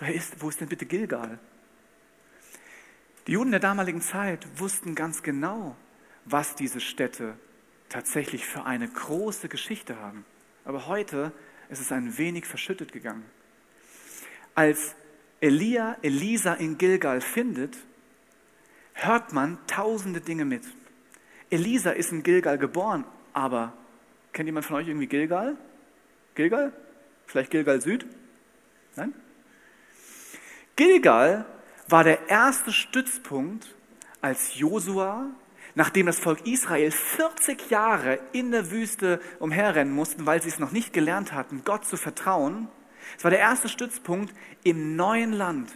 Ist, 0.00 0.42
wo 0.42 0.48
ist 0.48 0.60
denn 0.60 0.68
bitte 0.68 0.84
Gilgal? 0.84 1.38
Die 3.28 3.32
Juden 3.32 3.52
der 3.52 3.60
damaligen 3.60 4.00
Zeit 4.00 4.48
wussten 4.58 4.96
ganz 4.96 5.22
genau, 5.22 5.76
was 6.24 6.56
diese 6.56 6.80
Städte 6.80 7.38
tatsächlich 7.88 8.46
für 8.46 8.64
eine 8.64 8.88
große 8.88 9.48
Geschichte 9.48 10.00
haben. 10.00 10.24
Aber 10.64 10.88
heute 10.88 11.30
ist 11.68 11.80
es 11.80 11.92
ein 11.92 12.18
wenig 12.18 12.46
verschüttet 12.46 12.92
gegangen. 12.92 13.24
Als 14.54 14.94
Elia 15.40 15.96
Elisa 16.02 16.54
in 16.54 16.78
Gilgal 16.78 17.20
findet, 17.20 17.76
hört 18.94 19.32
man 19.32 19.58
tausende 19.66 20.20
Dinge 20.20 20.44
mit. 20.44 20.62
Elisa 21.50 21.90
ist 21.90 22.12
in 22.12 22.22
Gilgal 22.22 22.58
geboren, 22.58 23.04
aber 23.32 23.72
kennt 24.32 24.46
jemand 24.46 24.66
von 24.66 24.76
euch 24.76 24.88
irgendwie 24.88 25.06
Gilgal? 25.06 25.56
Gilgal? 26.34 26.72
Vielleicht 27.26 27.50
Gilgal 27.50 27.80
Süd? 27.80 28.06
Nein? 28.96 29.12
Gilgal 30.76 31.46
war 31.88 32.04
der 32.04 32.28
erste 32.28 32.72
Stützpunkt, 32.72 33.74
als 34.20 34.58
Josua, 34.58 35.26
nachdem 35.74 36.06
das 36.06 36.18
Volk 36.18 36.46
Israel 36.46 36.90
40 36.90 37.70
Jahre 37.70 38.18
in 38.32 38.50
der 38.50 38.70
Wüste 38.70 39.20
umherrennen 39.38 39.92
mussten, 39.92 40.24
weil 40.24 40.40
sie 40.40 40.48
es 40.48 40.58
noch 40.58 40.72
nicht 40.72 40.92
gelernt 40.92 41.32
hatten, 41.32 41.62
Gott 41.64 41.84
zu 41.84 41.96
vertrauen. 41.96 42.68
Es 43.16 43.24
war 43.24 43.30
der 43.30 43.40
erste 43.40 43.68
Stützpunkt 43.68 44.34
im 44.62 44.96
neuen 44.96 45.32
Land, 45.32 45.70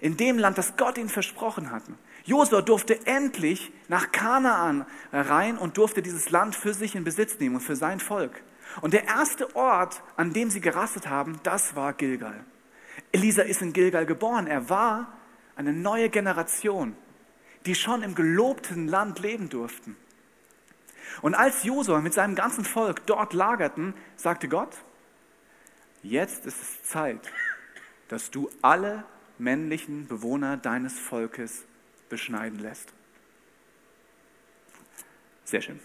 in 0.00 0.16
dem 0.16 0.38
Land, 0.38 0.58
das 0.58 0.76
Gott 0.76 0.98
ihnen 0.98 1.08
versprochen 1.08 1.70
hatte. 1.70 1.92
Josua 2.24 2.62
durfte 2.62 3.06
endlich 3.06 3.72
nach 3.88 4.12
Kanaan 4.12 4.86
rein 5.12 5.58
und 5.58 5.76
durfte 5.76 6.02
dieses 6.02 6.30
Land 6.30 6.54
für 6.54 6.74
sich 6.74 6.94
in 6.94 7.04
Besitz 7.04 7.38
nehmen 7.38 7.56
und 7.56 7.62
für 7.62 7.76
sein 7.76 8.00
Volk. 8.00 8.42
Und 8.82 8.92
der 8.92 9.04
erste 9.04 9.54
Ort, 9.56 10.02
an 10.16 10.32
dem 10.32 10.50
sie 10.50 10.60
gerastet 10.60 11.08
haben, 11.08 11.40
das 11.42 11.74
war 11.74 11.92
Gilgal. 11.92 12.44
Elisa 13.12 13.42
ist 13.42 13.62
in 13.62 13.72
Gilgal 13.72 14.06
geboren. 14.06 14.46
Er 14.46 14.68
war 14.68 15.12
eine 15.56 15.72
neue 15.72 16.08
Generation, 16.08 16.96
die 17.66 17.74
schon 17.74 18.02
im 18.02 18.14
gelobten 18.14 18.86
Land 18.86 19.18
leben 19.18 19.48
durften. 19.48 19.96
Und 21.22 21.34
als 21.34 21.64
Josua 21.64 22.00
mit 22.00 22.14
seinem 22.14 22.34
ganzen 22.34 22.64
Volk 22.64 23.06
dort 23.06 23.32
lagerten, 23.32 23.94
sagte 24.16 24.48
Gott, 24.48 24.76
jetzt 26.02 26.46
ist 26.46 26.60
es 26.60 26.82
Zeit, 26.82 27.20
dass 28.08 28.30
du 28.30 28.50
alle 28.62 29.04
männlichen 29.38 30.06
Bewohner 30.06 30.56
deines 30.56 30.98
Volkes 30.98 31.64
beschneiden 32.08 32.58
lässt. 32.58 32.92
Sehr 35.44 35.62
schön. 35.62 35.80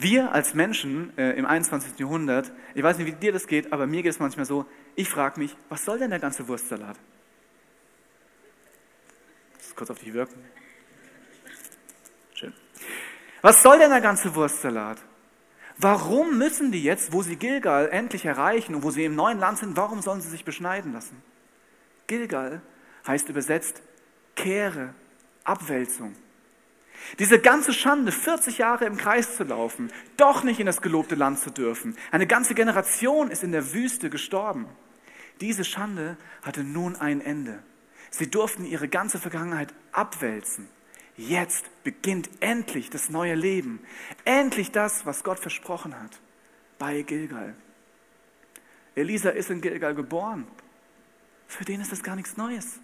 Wir 0.00 0.32
als 0.32 0.54
Menschen 0.54 1.16
äh, 1.18 1.32
im 1.32 1.44
21. 1.44 1.98
Jahrhundert, 1.98 2.52
ich 2.74 2.82
weiß 2.82 2.98
nicht, 2.98 3.06
wie 3.08 3.12
dir 3.12 3.32
das 3.32 3.48
geht, 3.48 3.72
aber 3.72 3.86
mir 3.86 4.02
geht 4.02 4.12
es 4.12 4.20
manchmal 4.20 4.46
so, 4.46 4.64
ich 4.94 5.08
frage 5.08 5.40
mich, 5.40 5.56
was 5.68 5.84
soll 5.84 5.98
denn 5.98 6.10
der 6.10 6.20
ganze 6.20 6.46
Wurstsalat? 6.46 6.96
Das 9.58 9.74
kurz 9.74 9.90
auf 9.90 9.98
dich 9.98 10.12
wirken. 10.12 10.40
Schön. 12.34 12.52
Was 13.42 13.62
soll 13.62 13.78
denn 13.78 13.90
der 13.90 14.00
ganze 14.00 14.32
Wurstsalat? 14.34 14.98
Warum 15.78 16.38
müssen 16.38 16.72
die 16.72 16.82
jetzt, 16.82 17.12
wo 17.12 17.22
sie 17.22 17.36
Gilgal 17.36 17.88
endlich 17.90 18.24
erreichen 18.24 18.74
und 18.74 18.82
wo 18.82 18.90
sie 18.90 19.04
im 19.04 19.14
neuen 19.14 19.38
Land 19.38 19.58
sind, 19.58 19.76
warum 19.76 20.02
sollen 20.02 20.20
sie 20.20 20.28
sich 20.28 20.44
beschneiden 20.44 20.92
lassen? 20.92 21.22
Gilgal 22.08 22.62
heißt 23.06 23.28
übersetzt 23.28 23.80
Kehre, 24.34 24.92
Abwälzung. 25.44 26.16
Diese 27.20 27.38
ganze 27.38 27.72
Schande, 27.72 28.10
40 28.10 28.58
Jahre 28.58 28.86
im 28.86 28.96
Kreis 28.96 29.36
zu 29.36 29.44
laufen, 29.44 29.92
doch 30.16 30.42
nicht 30.42 30.58
in 30.58 30.66
das 30.66 30.82
gelobte 30.82 31.14
Land 31.14 31.38
zu 31.38 31.50
dürfen. 31.50 31.96
Eine 32.10 32.26
ganze 32.26 32.54
Generation 32.54 33.30
ist 33.30 33.44
in 33.44 33.52
der 33.52 33.72
Wüste 33.72 34.10
gestorben. 34.10 34.66
Diese 35.40 35.64
Schande 35.64 36.16
hatte 36.42 36.64
nun 36.64 36.96
ein 36.96 37.20
Ende. 37.20 37.62
Sie 38.10 38.28
durften 38.28 38.64
ihre 38.64 38.88
ganze 38.88 39.18
Vergangenheit 39.18 39.72
abwälzen. 39.92 40.68
Jetzt 41.18 41.64
beginnt 41.82 42.30
endlich 42.38 42.90
das 42.90 43.10
neue 43.10 43.34
Leben. 43.34 43.80
Endlich 44.24 44.70
das, 44.70 45.04
was 45.04 45.24
Gott 45.24 45.40
versprochen 45.40 46.00
hat. 46.00 46.20
Bei 46.78 47.02
Gilgal. 47.02 47.56
Elisa 48.94 49.30
ist 49.30 49.50
in 49.50 49.60
Gilgal 49.60 49.96
geboren. 49.96 50.46
Für 51.48 51.64
den 51.64 51.80
ist 51.80 51.90
das 51.90 52.04
gar 52.04 52.14
nichts 52.14 52.36
Neues. 52.36 52.78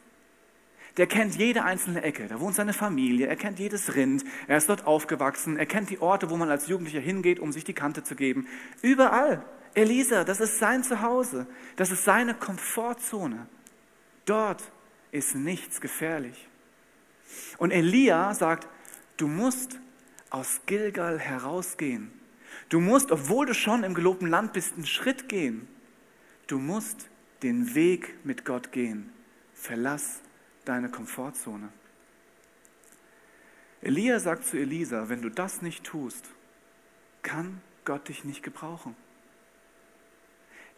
Der 0.97 1.07
kennt 1.07 1.37
jede 1.37 1.63
einzelne 1.63 2.03
Ecke. 2.03 2.27
Da 2.27 2.41
wohnt 2.41 2.57
seine 2.57 2.73
Familie. 2.73 3.29
Er 3.29 3.37
kennt 3.37 3.61
jedes 3.61 3.95
Rind. 3.95 4.25
Er 4.49 4.57
ist 4.57 4.69
dort 4.69 4.85
aufgewachsen. 4.85 5.57
Er 5.57 5.67
kennt 5.67 5.91
die 5.91 6.01
Orte, 6.01 6.29
wo 6.29 6.37
man 6.37 6.51
als 6.51 6.67
Jugendlicher 6.67 7.01
hingeht, 7.01 7.39
um 7.39 7.53
sich 7.53 7.63
die 7.63 7.73
Kante 7.73 8.03
zu 8.03 8.17
geben. 8.17 8.49
Überall. 8.83 9.45
Elisa, 9.75 10.25
das 10.25 10.41
ist 10.41 10.59
sein 10.59 10.83
Zuhause. 10.83 11.47
Das 11.77 11.93
ist 11.93 12.05
seine 12.05 12.35
Komfortzone. 12.35 13.47
Dort 14.25 14.63
ist 15.13 15.37
nichts 15.37 15.81
gefährlich. 15.81 16.49
Und 17.59 17.71
Elia 17.71 18.35
sagt, 18.35 18.69
du 19.17 19.27
musst 19.29 19.79
aus 20.31 20.61
Gilgal 20.67 21.19
herausgehen. 21.19 22.13
Du 22.69 22.81
musst, 22.81 23.13
obwohl 23.13 23.47
du 23.47 23.55
schon 23.55 23.85
im 23.85 23.95
gelobten 23.95 24.29
Land 24.29 24.53
bist, 24.53 24.75
einen 24.75 24.87
Schritt 24.87 25.29
gehen. 25.29 25.69
Du 26.47 26.59
musst 26.59 27.09
den 27.43 27.75
Weg 27.75 28.15
mit 28.25 28.45
Gott 28.45 28.73
gehen. 28.73 29.13
Verlass 29.55 30.21
deine 30.65 30.91
Komfortzone. 30.91 31.69
Elia 33.81 34.19
sagt 34.19 34.47
zu 34.47 34.57
Elisa, 34.57 35.09
wenn 35.09 35.21
du 35.21 35.29
das 35.29 35.61
nicht 35.61 35.85
tust, 35.85 36.31
kann 37.23 37.61
Gott 37.85 38.09
dich 38.09 38.25
nicht 38.25 38.43
gebrauchen. 38.43 38.97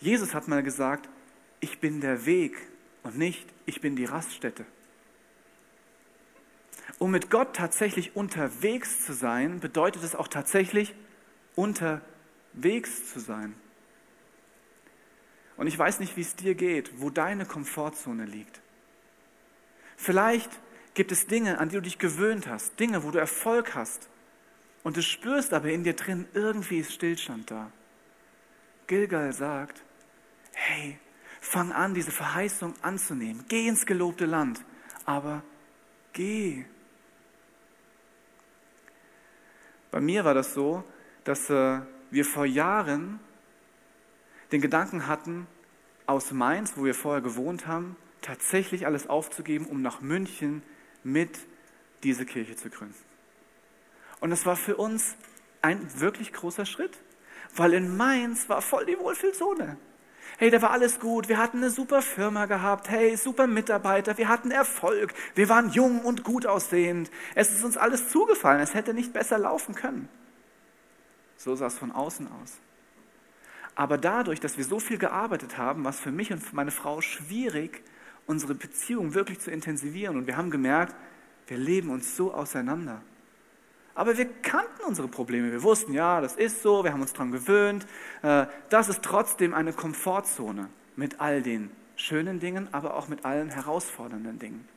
Jesus 0.01 0.35
hat 0.35 0.49
mal 0.49 0.62
gesagt, 0.62 1.09
ich 1.61 1.79
bin 1.79 2.01
der 2.01 2.27
Weg 2.27 2.57
und 3.03 3.16
nicht, 3.16 3.47
ich 3.64 3.81
bin 3.81 3.97
die 3.97 4.05
Raststätte. 4.05 4.66
Um 6.99 7.11
mit 7.11 7.31
Gott 7.31 7.55
tatsächlich 7.55 8.17
unterwegs 8.17 9.05
zu 9.05 9.13
sein, 9.13 9.61
bedeutet 9.61 10.03
es 10.03 10.15
auch 10.15 10.29
tatsächlich 10.29 10.95
unterwegs 11.55 13.13
zu 13.13 13.21
sein. 13.21 13.55
Und 15.57 15.67
ich 15.67 15.79
weiß 15.79 16.01
nicht, 16.01 16.17
wie 16.17 16.23
es 16.23 16.37
dir 16.37 16.55
geht, 16.55 17.01
wo 17.01 17.11
deine 17.11 17.47
Komfortzone 17.47 18.25
liegt. 18.25 18.61
Vielleicht 19.97 20.51
gibt 20.95 21.13
es 21.13 21.27
Dinge, 21.27 21.59
an 21.59 21.69
die 21.69 21.77
du 21.77 21.83
dich 21.83 21.99
gewöhnt 21.99 22.47
hast, 22.47 22.79
Dinge, 22.79 23.05
wo 23.05 23.11
du 23.11 23.19
Erfolg 23.19 23.75
hast. 23.75 24.09
Und 24.83 24.97
du 24.97 25.03
spürst 25.03 25.53
aber 25.53 25.71
in 25.71 25.85
dir 25.85 25.95
drin, 25.95 26.27
irgendwie 26.35 26.79
ist 26.79 26.93
Stillstand 26.93 27.51
da. 27.51 27.71
Gilgal 28.87 29.33
sagt, 29.33 29.83
hey, 30.53 30.99
fang 31.41 31.73
an, 31.73 31.95
diese 31.95 32.13
Verheißung 32.13 32.75
anzunehmen. 32.83 33.45
Geh 33.49 33.67
ins 33.67 33.85
gelobte 33.85 34.27
Land, 34.27 34.65
aber 35.05 35.43
geh. 36.13 36.65
Bei 39.97 40.03
mir 40.03 40.27
war 40.27 40.35
das 40.35 40.53
so, 40.53 40.85
dass 41.25 41.49
äh, 41.49 41.81
wir 42.11 42.27
vor 42.27 42.45
Jahren 42.45 43.19
den 44.53 44.61
Gedanken 44.61 45.07
hatten, 45.07 45.47
aus 46.05 46.33
Mainz, 46.33 46.75
wo 46.77 46.85
wir 46.85 46.93
vorher 46.95 47.23
gewohnt 47.23 47.67
haben, 47.67 47.97
tatsächlich 48.21 48.85
alles 48.85 49.09
aufzugeben, 49.09 49.65
um 49.65 49.81
nach 49.81 50.03
München 50.03 50.63
mit 51.03 51.39
diese 52.03 52.27
Kirche 52.27 52.57
zu 52.57 52.69
gründen. 52.69 52.95
Und 54.21 54.33
es 54.33 54.45
war 54.45 54.57
für 54.57 54.77
uns 54.77 55.17
ein 55.63 55.81
wirklich 55.99 56.35
großer 56.35 56.67
Schritt, 56.67 56.99
weil 57.55 57.73
in 57.73 57.97
Mainz 57.97 58.51
war 58.51 58.61
voll 58.61 58.85
die 58.85 58.99
Wohlfühlzone. 58.99 59.79
Hey, 60.38 60.51
da 60.51 60.61
war 60.61 60.70
alles 60.70 61.01
gut, 61.01 61.29
wir 61.29 61.38
hatten 61.38 61.59
eine 61.59 61.70
super 61.70 62.03
Firma 62.03 62.44
gehabt, 62.44 62.90
hey, 62.90 63.16
super 63.16 63.46
Mitarbeiter, 63.46 64.18
wir 64.18 64.29
hatten 64.29 64.51
Erfolg, 64.51 65.14
wir 65.35 65.49
waren 65.49 65.70
jung 65.70 66.01
und 66.01 66.25
gut 66.25 66.44
aussehend. 66.46 67.11
Es 67.35 67.51
ist 67.51 67.64
uns 67.64 67.79
alles 67.79 68.11
zugefallen, 68.11 68.61
es 68.61 68.75
hätte 68.75 68.92
nicht 68.92 69.14
besser 69.14 69.38
laufen 69.38 69.75
können. 69.75 70.11
So 71.38 71.55
sah 71.55 71.66
es 71.66 71.79
von 71.79 71.90
außen 71.90 72.29
aus. 72.42 72.59
Aber 73.75 73.96
dadurch, 73.96 74.40
dass 74.40 74.59
wir 74.59 74.64
so 74.64 74.79
viel 74.79 74.99
gearbeitet 74.99 75.57
haben, 75.57 75.85
war 75.85 75.90
es 75.90 76.01
für 76.01 76.12
mich 76.12 76.33
und 76.33 76.53
meine 76.53 76.70
Frau 76.70 77.01
schwierig, 77.01 77.83
unsere 78.27 78.55
Beziehung 78.55 79.14
wirklich 79.14 79.40
zu 79.40 79.51
intensivieren. 79.51 80.16
Und 80.16 80.27
wir 80.27 80.37
haben 80.37 80.51
gemerkt, 80.51 80.94
wir 81.46 81.59
leben 81.59 81.90
uns 81.90 82.16
so 82.16 82.35
auseinander. 82.35 83.03
Aber 83.97 84.17
wir 84.17 84.27
kannten 84.43 84.85
unsere 84.87 85.09
Probleme. 85.09 85.51
Wir 85.51 85.63
wussten, 85.63 85.93
ja, 85.93 86.21
das 86.21 86.37
ist 86.37 86.63
so, 86.63 86.85
wir 86.85 86.93
haben 86.93 87.01
uns 87.01 87.13
daran 87.13 87.33
gewöhnt. 87.33 87.87
Äh, 88.23 88.47
das 88.69 88.89
ist 88.89 89.03
trotzdem 89.03 89.55
eine 89.55 89.73
Komfortzone 89.73 90.69
mit 90.95 91.21
all 91.21 91.43
den 91.43 91.71
schönen 91.97 92.39
Dingen, 92.39 92.69
aber 92.73 92.95
auch 92.95 93.09
mit 93.09 93.25
allen 93.25 93.51
herausfordernden 93.51 94.39
Dingen. 94.39 94.69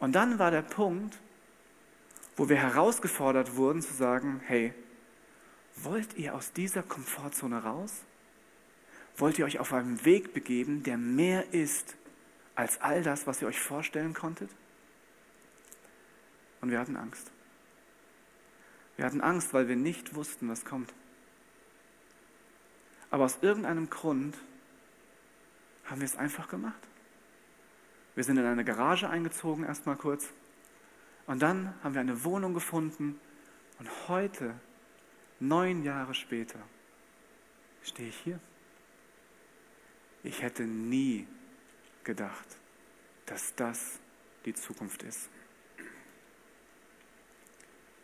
Und 0.00 0.14
dann 0.14 0.38
war 0.38 0.50
der 0.50 0.62
Punkt, 0.62 1.18
wo 2.36 2.50
wir 2.50 2.56
herausgefordert 2.56 3.56
wurden 3.56 3.80
zu 3.80 3.94
sagen, 3.94 4.42
hey, 4.44 4.74
wollt 5.76 6.16
ihr 6.18 6.34
aus 6.34 6.52
dieser 6.52 6.82
Komfortzone 6.82 7.62
raus? 7.62 8.02
wollt 9.16 9.38
ihr 9.38 9.44
euch 9.44 9.58
auf 9.58 9.72
einen 9.72 10.04
Weg 10.04 10.34
begeben, 10.34 10.82
der 10.82 10.98
mehr 10.98 11.52
ist 11.52 11.96
als 12.54 12.80
all 12.80 13.02
das, 13.02 13.26
was 13.26 13.42
ihr 13.42 13.48
euch 13.48 13.60
vorstellen 13.60 14.14
konntet? 14.14 14.50
Und 16.60 16.70
wir 16.70 16.78
hatten 16.78 16.96
Angst. 16.96 17.30
Wir 18.96 19.04
hatten 19.04 19.20
Angst, 19.20 19.52
weil 19.52 19.68
wir 19.68 19.76
nicht 19.76 20.14
wussten, 20.14 20.48
was 20.48 20.64
kommt. 20.64 20.92
Aber 23.10 23.24
aus 23.24 23.38
irgendeinem 23.42 23.90
Grund 23.90 24.36
haben 25.84 26.00
wir 26.00 26.06
es 26.06 26.16
einfach 26.16 26.48
gemacht. 26.48 26.80
Wir 28.14 28.24
sind 28.24 28.38
in 28.38 28.44
eine 28.44 28.64
Garage 28.64 29.08
eingezogen, 29.08 29.64
erstmal 29.64 29.96
kurz. 29.96 30.32
Und 31.26 31.42
dann 31.42 31.74
haben 31.82 31.94
wir 31.94 32.00
eine 32.00 32.24
Wohnung 32.24 32.54
gefunden. 32.54 33.18
Und 33.78 34.08
heute, 34.08 34.54
neun 35.40 35.82
Jahre 35.82 36.14
später, 36.14 36.58
stehe 37.82 38.08
ich 38.08 38.16
hier. 38.18 38.38
Ich 40.22 40.42
hätte 40.42 40.62
nie 40.62 41.26
gedacht, 42.04 42.46
dass 43.26 43.54
das 43.56 43.98
die 44.44 44.54
Zukunft 44.54 45.02
ist. 45.02 45.28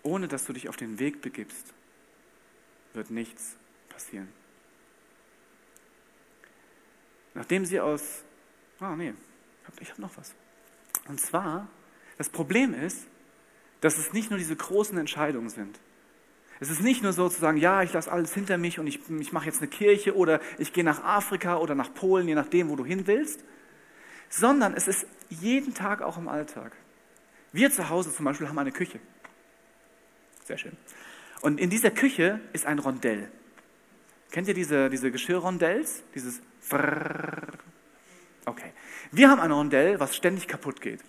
Ohne 0.02 0.28
dass 0.28 0.44
du 0.44 0.52
dich 0.52 0.68
auf 0.68 0.76
den 0.76 0.98
Weg 0.98 1.20
begibst, 1.20 1.72
wird 2.94 3.10
nichts 3.10 3.56
passieren. 3.88 4.28
Nachdem 7.34 7.64
sie 7.64 7.80
aus, 7.80 8.24
ah 8.80 8.96
nee, 8.96 9.14
ich 9.80 9.90
habe 9.90 10.00
noch 10.00 10.16
was. 10.16 10.34
Und 11.08 11.20
zwar, 11.20 11.68
das 12.18 12.28
Problem 12.28 12.74
ist, 12.74 13.06
dass 13.80 13.98
es 13.98 14.12
nicht 14.12 14.30
nur 14.30 14.38
diese 14.38 14.56
großen 14.56 14.98
Entscheidungen 14.98 15.48
sind. 15.48 15.78
Es 16.58 16.68
ist 16.70 16.82
nicht 16.82 17.02
nur 17.02 17.14
so 17.14 17.28
zu 17.28 17.40
sagen, 17.40 17.56
ja, 17.56 17.82
ich 17.82 17.92
lasse 17.94 18.12
alles 18.12 18.34
hinter 18.34 18.58
mich 18.58 18.78
und 18.78 18.86
ich, 18.86 19.00
ich 19.08 19.32
mache 19.32 19.46
jetzt 19.46 19.62
eine 19.62 19.68
Kirche 19.68 20.14
oder 20.14 20.40
ich 20.58 20.74
gehe 20.74 20.84
nach 20.84 21.02
Afrika 21.02 21.56
oder 21.56 21.74
nach 21.74 21.94
Polen, 21.94 22.28
je 22.28 22.34
nachdem, 22.34 22.68
wo 22.68 22.76
du 22.76 22.84
hin 22.84 23.06
willst, 23.06 23.42
sondern 24.28 24.74
es 24.74 24.86
ist 24.86 25.06
jeden 25.30 25.72
Tag 25.72 26.02
auch 26.02 26.18
im 26.18 26.28
Alltag. 26.28 26.76
Wir 27.52 27.70
zu 27.70 27.88
Hause 27.88 28.12
zum 28.12 28.26
Beispiel 28.26 28.48
haben 28.48 28.58
eine 28.58 28.72
Küche. 28.72 29.00
Sehr 30.50 30.58
schön. 30.58 30.76
Und 31.42 31.60
in 31.60 31.70
dieser 31.70 31.92
Küche 31.92 32.40
ist 32.52 32.66
ein 32.66 32.80
Rondell. 32.80 33.30
Kennt 34.32 34.48
ihr 34.48 34.54
diese, 34.54 34.90
diese 34.90 35.12
Geschirrrondells? 35.12 36.02
Dieses 36.12 36.40
Okay. 38.44 38.72
Wir 39.12 39.30
haben 39.30 39.40
ein 39.40 39.52
Rondell, 39.52 40.00
was 40.00 40.16
ständig 40.16 40.48
kaputt 40.48 40.80
geht. 40.80 41.04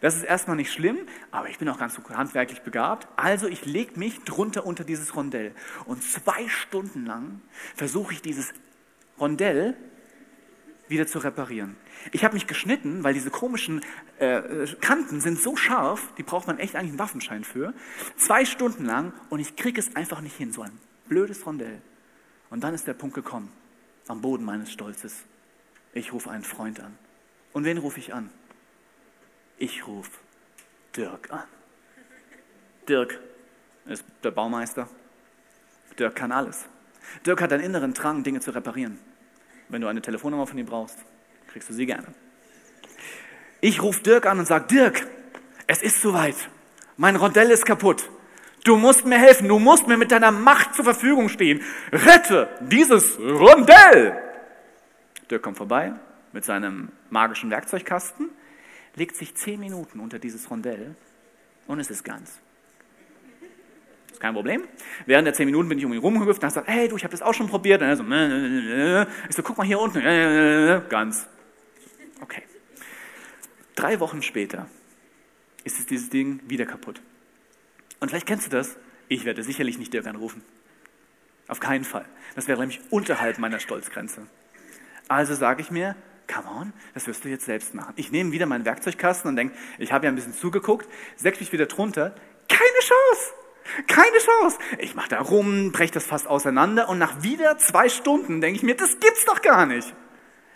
Das 0.00 0.16
ist 0.16 0.22
erstmal 0.22 0.56
nicht 0.56 0.72
schlimm, 0.72 1.00
aber 1.30 1.50
ich 1.50 1.58
bin 1.58 1.68
auch 1.68 1.78
ganz 1.78 1.98
handwerklich 2.14 2.62
begabt. 2.62 3.08
Also 3.16 3.46
ich 3.46 3.66
lege 3.66 3.98
mich 3.98 4.20
drunter 4.20 4.64
unter 4.64 4.84
dieses 4.84 5.14
Rondell. 5.14 5.54
Und 5.84 6.02
zwei 6.02 6.48
Stunden 6.48 7.04
lang 7.04 7.42
versuche 7.74 8.14
ich 8.14 8.22
dieses 8.22 8.54
Rondell 9.20 9.76
wieder 10.88 11.06
zu 11.06 11.18
reparieren. 11.18 11.76
Ich 12.10 12.24
habe 12.24 12.34
mich 12.34 12.46
geschnitten, 12.46 13.04
weil 13.04 13.14
diese 13.14 13.30
komischen 13.30 13.82
äh, 14.18 14.66
Kanten 14.80 15.20
sind 15.20 15.40
so 15.40 15.56
scharf, 15.56 16.12
die 16.18 16.22
braucht 16.22 16.46
man 16.46 16.58
echt 16.58 16.76
eigentlich 16.76 16.90
einen 16.90 16.98
Waffenschein 16.98 17.44
für. 17.44 17.72
Zwei 18.16 18.44
Stunden 18.44 18.84
lang 18.84 19.12
und 19.30 19.40
ich 19.40 19.56
kriege 19.56 19.80
es 19.80 19.96
einfach 19.96 20.20
nicht 20.20 20.36
hin, 20.36 20.52
so 20.52 20.62
ein 20.62 20.78
blödes 21.08 21.46
Rondell. 21.46 21.80
Und 22.50 22.62
dann 22.62 22.74
ist 22.74 22.86
der 22.86 22.94
Punkt 22.94 23.14
gekommen, 23.14 23.50
am 24.08 24.20
Boden 24.20 24.44
meines 24.44 24.70
Stolzes. 24.70 25.24
Ich 25.94 26.12
rufe 26.12 26.30
einen 26.30 26.44
Freund 26.44 26.80
an. 26.80 26.96
Und 27.52 27.64
wen 27.64 27.78
rufe 27.78 27.98
ich 27.98 28.12
an? 28.12 28.30
Ich 29.58 29.86
rufe 29.86 30.10
Dirk 30.96 31.30
an. 31.30 31.44
Dirk 32.88 33.20
ist 33.86 34.04
der 34.22 34.30
Baumeister. 34.30 34.88
Dirk 35.98 36.16
kann 36.16 36.32
alles. 36.32 36.66
Dirk 37.26 37.40
hat 37.40 37.52
einen 37.52 37.62
inneren 37.62 37.94
Drang, 37.94 38.22
Dinge 38.22 38.40
zu 38.40 38.50
reparieren. 38.54 38.98
Wenn 39.72 39.80
du 39.80 39.88
eine 39.88 40.00
Telefonnummer 40.00 40.46
von 40.46 40.58
ihm 40.58 40.66
brauchst, 40.66 40.98
kriegst 41.48 41.68
du 41.68 41.72
sie 41.74 41.86
gerne. 41.86 42.06
Ich 43.60 43.82
rufe 43.82 44.02
Dirk 44.02 44.26
an 44.26 44.38
und 44.38 44.46
sage, 44.46 44.66
Dirk, 44.68 45.06
es 45.66 45.82
ist 45.82 46.00
soweit. 46.00 46.36
Mein 46.96 47.16
Rondell 47.16 47.50
ist 47.50 47.66
kaputt. 47.66 48.08
Du 48.64 48.76
musst 48.76 49.04
mir 49.04 49.18
helfen. 49.18 49.48
Du 49.48 49.58
musst 49.58 49.88
mir 49.88 49.96
mit 49.96 50.12
deiner 50.12 50.30
Macht 50.30 50.74
zur 50.76 50.84
Verfügung 50.84 51.28
stehen. 51.28 51.62
Rette 51.90 52.48
dieses 52.60 53.18
Rondell. 53.18 54.16
Dirk 55.30 55.42
kommt 55.42 55.56
vorbei 55.56 55.94
mit 56.32 56.44
seinem 56.44 56.92
magischen 57.10 57.50
Werkzeugkasten 57.50 58.30
legt 58.94 59.16
sich 59.16 59.34
zehn 59.34 59.58
Minuten 59.58 60.00
unter 60.00 60.18
dieses 60.18 60.50
Rondell 60.50 60.94
und 61.66 61.80
es 61.80 61.90
ist 61.90 62.04
ganz. 62.04 62.40
Kein 64.22 64.34
Problem. 64.34 64.68
Während 65.04 65.26
der 65.26 65.34
zehn 65.34 65.46
Minuten 65.46 65.68
bin 65.68 65.80
ich 65.80 65.84
um 65.84 65.92
ihn 65.92 65.98
rumgehüpft 65.98 66.40
und 66.40 66.48
habe 66.48 66.54
gesagt, 66.54 66.68
hey 66.68 66.86
du, 66.86 66.96
ich 66.96 67.02
habe 67.02 67.10
das 67.10 67.22
auch 67.22 67.34
schon 67.34 67.48
probiert. 67.48 67.82
Und 67.82 67.88
er 67.88 67.96
so, 67.96 68.04
ich 69.28 69.34
so, 69.34 69.42
guck 69.42 69.58
mal 69.58 69.66
hier 69.66 69.80
unten, 69.80 70.00
ganz. 70.88 71.26
Okay. 72.20 72.44
Drei 73.74 73.98
Wochen 73.98 74.22
später 74.22 74.68
ist 75.64 75.80
es 75.80 75.86
dieses 75.86 76.08
Ding 76.08 76.38
wieder 76.46 76.66
kaputt. 76.66 77.00
Und 77.98 78.10
vielleicht 78.10 78.28
kennst 78.28 78.46
du 78.46 78.50
das. 78.50 78.76
Ich 79.08 79.24
werde 79.24 79.42
sicherlich 79.42 79.76
nicht 79.76 79.92
Dirk 79.92 80.06
anrufen. 80.06 80.44
Auf 81.48 81.58
keinen 81.58 81.82
Fall. 81.82 82.04
Das 82.36 82.46
wäre 82.46 82.60
nämlich 82.60 82.80
unterhalb 82.90 83.40
meiner 83.40 83.58
Stolzgrenze. 83.58 84.28
Also 85.08 85.34
sage 85.34 85.62
ich 85.62 85.72
mir, 85.72 85.96
come 86.32 86.48
on, 86.48 86.72
das 86.94 87.08
wirst 87.08 87.24
du 87.24 87.28
jetzt 87.28 87.46
selbst 87.46 87.74
machen. 87.74 87.94
Ich 87.96 88.12
nehme 88.12 88.30
wieder 88.30 88.46
meinen 88.46 88.64
Werkzeugkasten 88.64 89.28
und 89.30 89.34
denke, 89.34 89.56
ich 89.80 89.92
habe 89.92 90.06
ja 90.06 90.12
ein 90.12 90.14
bisschen 90.14 90.32
zugeguckt, 90.32 90.88
setze 91.16 91.40
mich 91.40 91.52
wieder 91.52 91.66
drunter, 91.66 92.14
keine 92.48 92.78
Chance. 92.78 93.41
Keine 93.86 94.18
Chance. 94.18 94.58
Ich 94.78 94.94
mache 94.94 95.08
da 95.10 95.20
rum, 95.20 95.72
breche 95.72 95.92
das 95.92 96.04
fast 96.04 96.26
auseinander 96.26 96.88
und 96.88 96.98
nach 96.98 97.22
wieder 97.22 97.58
zwei 97.58 97.88
Stunden 97.88 98.40
denke 98.40 98.56
ich 98.56 98.62
mir, 98.62 98.76
das 98.76 98.98
gibt's 99.00 99.24
doch 99.24 99.42
gar 99.42 99.66
nicht. 99.66 99.94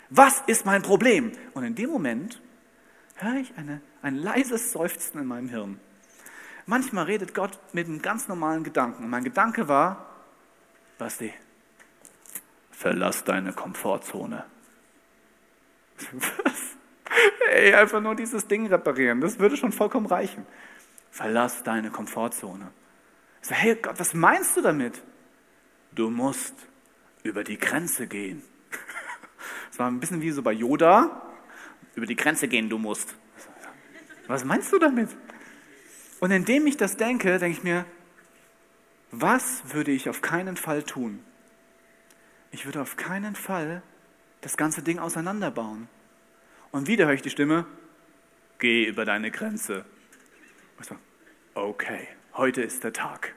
Was 0.09 0.41
ist 0.47 0.65
mein 0.65 0.81
Problem? 0.81 1.31
Und 1.53 1.63
in 1.63 1.75
dem 1.75 1.89
Moment 1.89 2.41
höre 3.15 3.35
ich 3.35 3.57
eine, 3.57 3.81
ein 4.01 4.15
leises 4.15 4.71
Seufzen 4.71 5.19
in 5.19 5.25
meinem 5.25 5.49
Hirn. 5.49 5.79
Manchmal 6.65 7.05
redet 7.05 7.33
Gott 7.33 7.59
mit 7.73 7.87
einem 7.87 8.01
ganz 8.01 8.27
normalen 8.27 8.63
Gedanken. 8.63 9.05
Und 9.05 9.09
mein 9.09 9.23
Gedanke 9.23 9.67
war, 9.67 10.05
Basti, 10.97 11.33
verlass 12.71 13.23
deine 13.23 13.53
Komfortzone. 13.53 14.43
Was? 16.13 16.77
Ey, 17.51 17.73
einfach 17.73 18.01
nur 18.01 18.15
dieses 18.15 18.47
Ding 18.47 18.67
reparieren, 18.67 19.21
das 19.21 19.39
würde 19.39 19.57
schon 19.57 19.71
vollkommen 19.71 20.05
reichen. 20.05 20.45
Verlass 21.09 21.63
deine 21.63 21.89
Komfortzone. 21.89 22.69
So, 23.47 23.55
hey 23.55 23.75
Gott, 23.75 23.97
was 23.97 24.13
meinst 24.13 24.57
du 24.57 24.61
damit? 24.61 25.01
Du 25.93 26.09
musst 26.09 26.53
über 27.23 27.45
die 27.45 27.57
Grenze 27.57 28.07
gehen. 28.07 28.43
Das 29.69 29.79
war 29.79 29.89
ein 29.89 29.99
bisschen 29.99 30.21
wie 30.21 30.31
so 30.31 30.41
bei 30.41 30.51
Yoda. 30.51 31.21
Über 31.95 32.05
die 32.05 32.15
Grenze 32.15 32.47
gehen, 32.49 32.67
du 32.67 32.77
musst. 32.77 33.15
Was 34.25 34.43
meinst 34.43 34.73
du 34.73 34.79
damit? 34.79 35.15
Und 36.19 36.31
indem 36.31 36.67
ich 36.67 36.75
das 36.75 36.97
denke, 36.97 37.37
denke 37.37 37.57
ich 37.57 37.63
mir, 37.63 37.85
was 39.11 39.73
würde 39.73 39.91
ich 39.91 40.09
auf 40.09 40.21
keinen 40.21 40.57
Fall 40.57 40.83
tun? 40.83 41.23
Ich 42.51 42.65
würde 42.65 42.81
auf 42.81 42.97
keinen 42.97 43.35
Fall 43.35 43.81
das 44.41 44.57
ganze 44.57 44.81
Ding 44.81 44.99
auseinanderbauen. 44.99 45.87
Und 46.71 46.87
wieder 46.87 47.05
höre 47.05 47.13
ich 47.13 47.21
die 47.21 47.29
Stimme, 47.29 47.65
geh 48.59 48.85
über 48.85 49.05
deine 49.05 49.31
Grenze. 49.31 49.85
Okay, 51.53 52.07
heute 52.37 52.61
ist 52.61 52.83
der 52.83 52.93
Tag, 52.93 53.33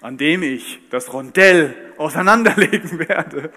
an 0.00 0.16
dem 0.16 0.42
ich 0.42 0.80
das 0.90 1.12
Rondell 1.12 1.74
auseinanderlegen 1.98 2.98
werde. 3.08 3.52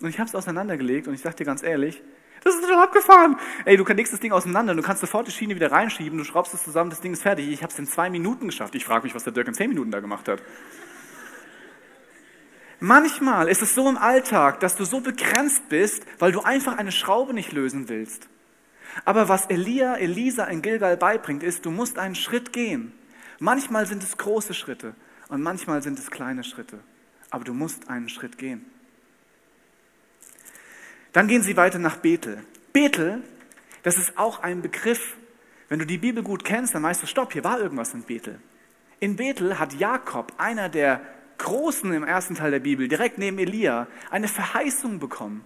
Und 0.00 0.08
ich 0.08 0.18
habe 0.18 0.28
es 0.28 0.34
auseinandergelegt 0.34 1.08
und 1.08 1.14
ich 1.14 1.20
sage 1.20 1.36
dir 1.36 1.44
ganz 1.44 1.62
ehrlich, 1.62 2.02
das 2.44 2.54
ist 2.54 2.68
schon 2.68 2.78
abgefahren. 2.78 3.36
Ey, 3.64 3.76
du 3.76 3.84
legst 3.84 4.12
das 4.12 4.20
Ding 4.20 4.30
auseinander, 4.30 4.74
du 4.74 4.82
kannst 4.82 5.00
sofort 5.00 5.26
die 5.26 5.32
Schiene 5.32 5.56
wieder 5.56 5.72
reinschieben, 5.72 6.16
du 6.16 6.24
schraubst 6.24 6.54
es 6.54 6.62
zusammen, 6.62 6.90
das 6.90 7.00
Ding 7.00 7.12
ist 7.12 7.22
fertig. 7.22 7.48
Ich 7.48 7.62
habe 7.62 7.72
es 7.72 7.78
in 7.78 7.86
zwei 7.86 8.08
Minuten 8.08 8.46
geschafft. 8.46 8.74
Ich 8.74 8.84
frage 8.84 9.04
mich, 9.04 9.14
was 9.14 9.24
der 9.24 9.32
Dirk 9.32 9.48
in 9.48 9.54
zehn 9.54 9.68
Minuten 9.68 9.90
da 9.90 10.00
gemacht 10.00 10.28
hat. 10.28 10.40
Manchmal 12.78 13.48
ist 13.48 13.62
es 13.62 13.74
so 13.74 13.88
im 13.88 13.96
Alltag, 13.96 14.60
dass 14.60 14.76
du 14.76 14.84
so 14.84 15.00
begrenzt 15.00 15.68
bist, 15.70 16.04
weil 16.18 16.30
du 16.30 16.42
einfach 16.42 16.76
eine 16.76 16.92
Schraube 16.92 17.32
nicht 17.32 17.52
lösen 17.52 17.88
willst. 17.88 18.28
Aber 19.04 19.28
was 19.28 19.46
Elia, 19.46 19.96
Elisa 19.96 20.44
in 20.44 20.62
Gilgal 20.62 20.96
beibringt, 20.96 21.42
ist, 21.42 21.64
du 21.64 21.70
musst 21.70 21.98
einen 21.98 22.14
Schritt 22.14 22.52
gehen. 22.52 22.92
Manchmal 23.38 23.86
sind 23.86 24.02
es 24.02 24.16
große 24.16 24.54
Schritte 24.54 24.94
und 25.28 25.42
manchmal 25.42 25.82
sind 25.82 25.98
es 25.98 26.10
kleine 26.10 26.44
Schritte. 26.44 26.78
Aber 27.30 27.44
du 27.44 27.52
musst 27.52 27.88
einen 27.88 28.08
Schritt 28.08 28.38
gehen. 28.38 28.64
Dann 31.12 31.28
gehen 31.28 31.42
sie 31.42 31.56
weiter 31.56 31.78
nach 31.78 31.96
Bethel. 31.96 32.42
Bethel, 32.72 33.22
das 33.82 33.96
ist 33.96 34.18
auch 34.18 34.42
ein 34.42 34.62
Begriff. 34.62 35.16
Wenn 35.68 35.78
du 35.78 35.86
die 35.86 35.98
Bibel 35.98 36.22
gut 36.22 36.44
kennst, 36.44 36.74
dann 36.74 36.82
weißt 36.82 37.02
du, 37.02 37.06
stopp, 37.06 37.32
hier 37.32 37.42
war 37.42 37.58
irgendwas 37.58 37.94
in 37.94 38.02
Bethel. 38.02 38.38
In 39.00 39.16
Bethel 39.16 39.58
hat 39.58 39.74
Jakob, 39.74 40.32
einer 40.38 40.68
der 40.68 41.00
Großen 41.38 41.92
im 41.92 42.04
ersten 42.04 42.34
Teil 42.34 42.50
der 42.50 42.60
Bibel, 42.60 42.88
direkt 42.88 43.18
neben 43.18 43.38
Elia, 43.38 43.88
eine 44.10 44.28
Verheißung 44.28 44.98
bekommen. 44.98 45.44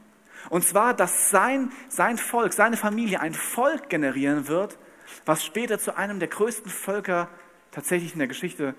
Und 0.49 0.65
zwar, 0.65 0.95
dass 0.95 1.31
sein, 1.31 1.73
sein 1.89 2.17
Volk, 2.17 2.53
seine 2.53 2.77
Familie 2.77 3.21
ein 3.21 3.35
Volk 3.35 3.89
generieren 3.89 4.49
wird, 4.49 4.79
was 5.27 5.45
später 5.45 5.79
zu 5.79 5.97
einem 5.97 6.19
der 6.19 6.29
größten 6.29 6.71
Völker 6.71 7.29
tatsächlich 7.71 8.13
in 8.13 8.19
der 8.19 8.29
Geschichte 8.29 8.75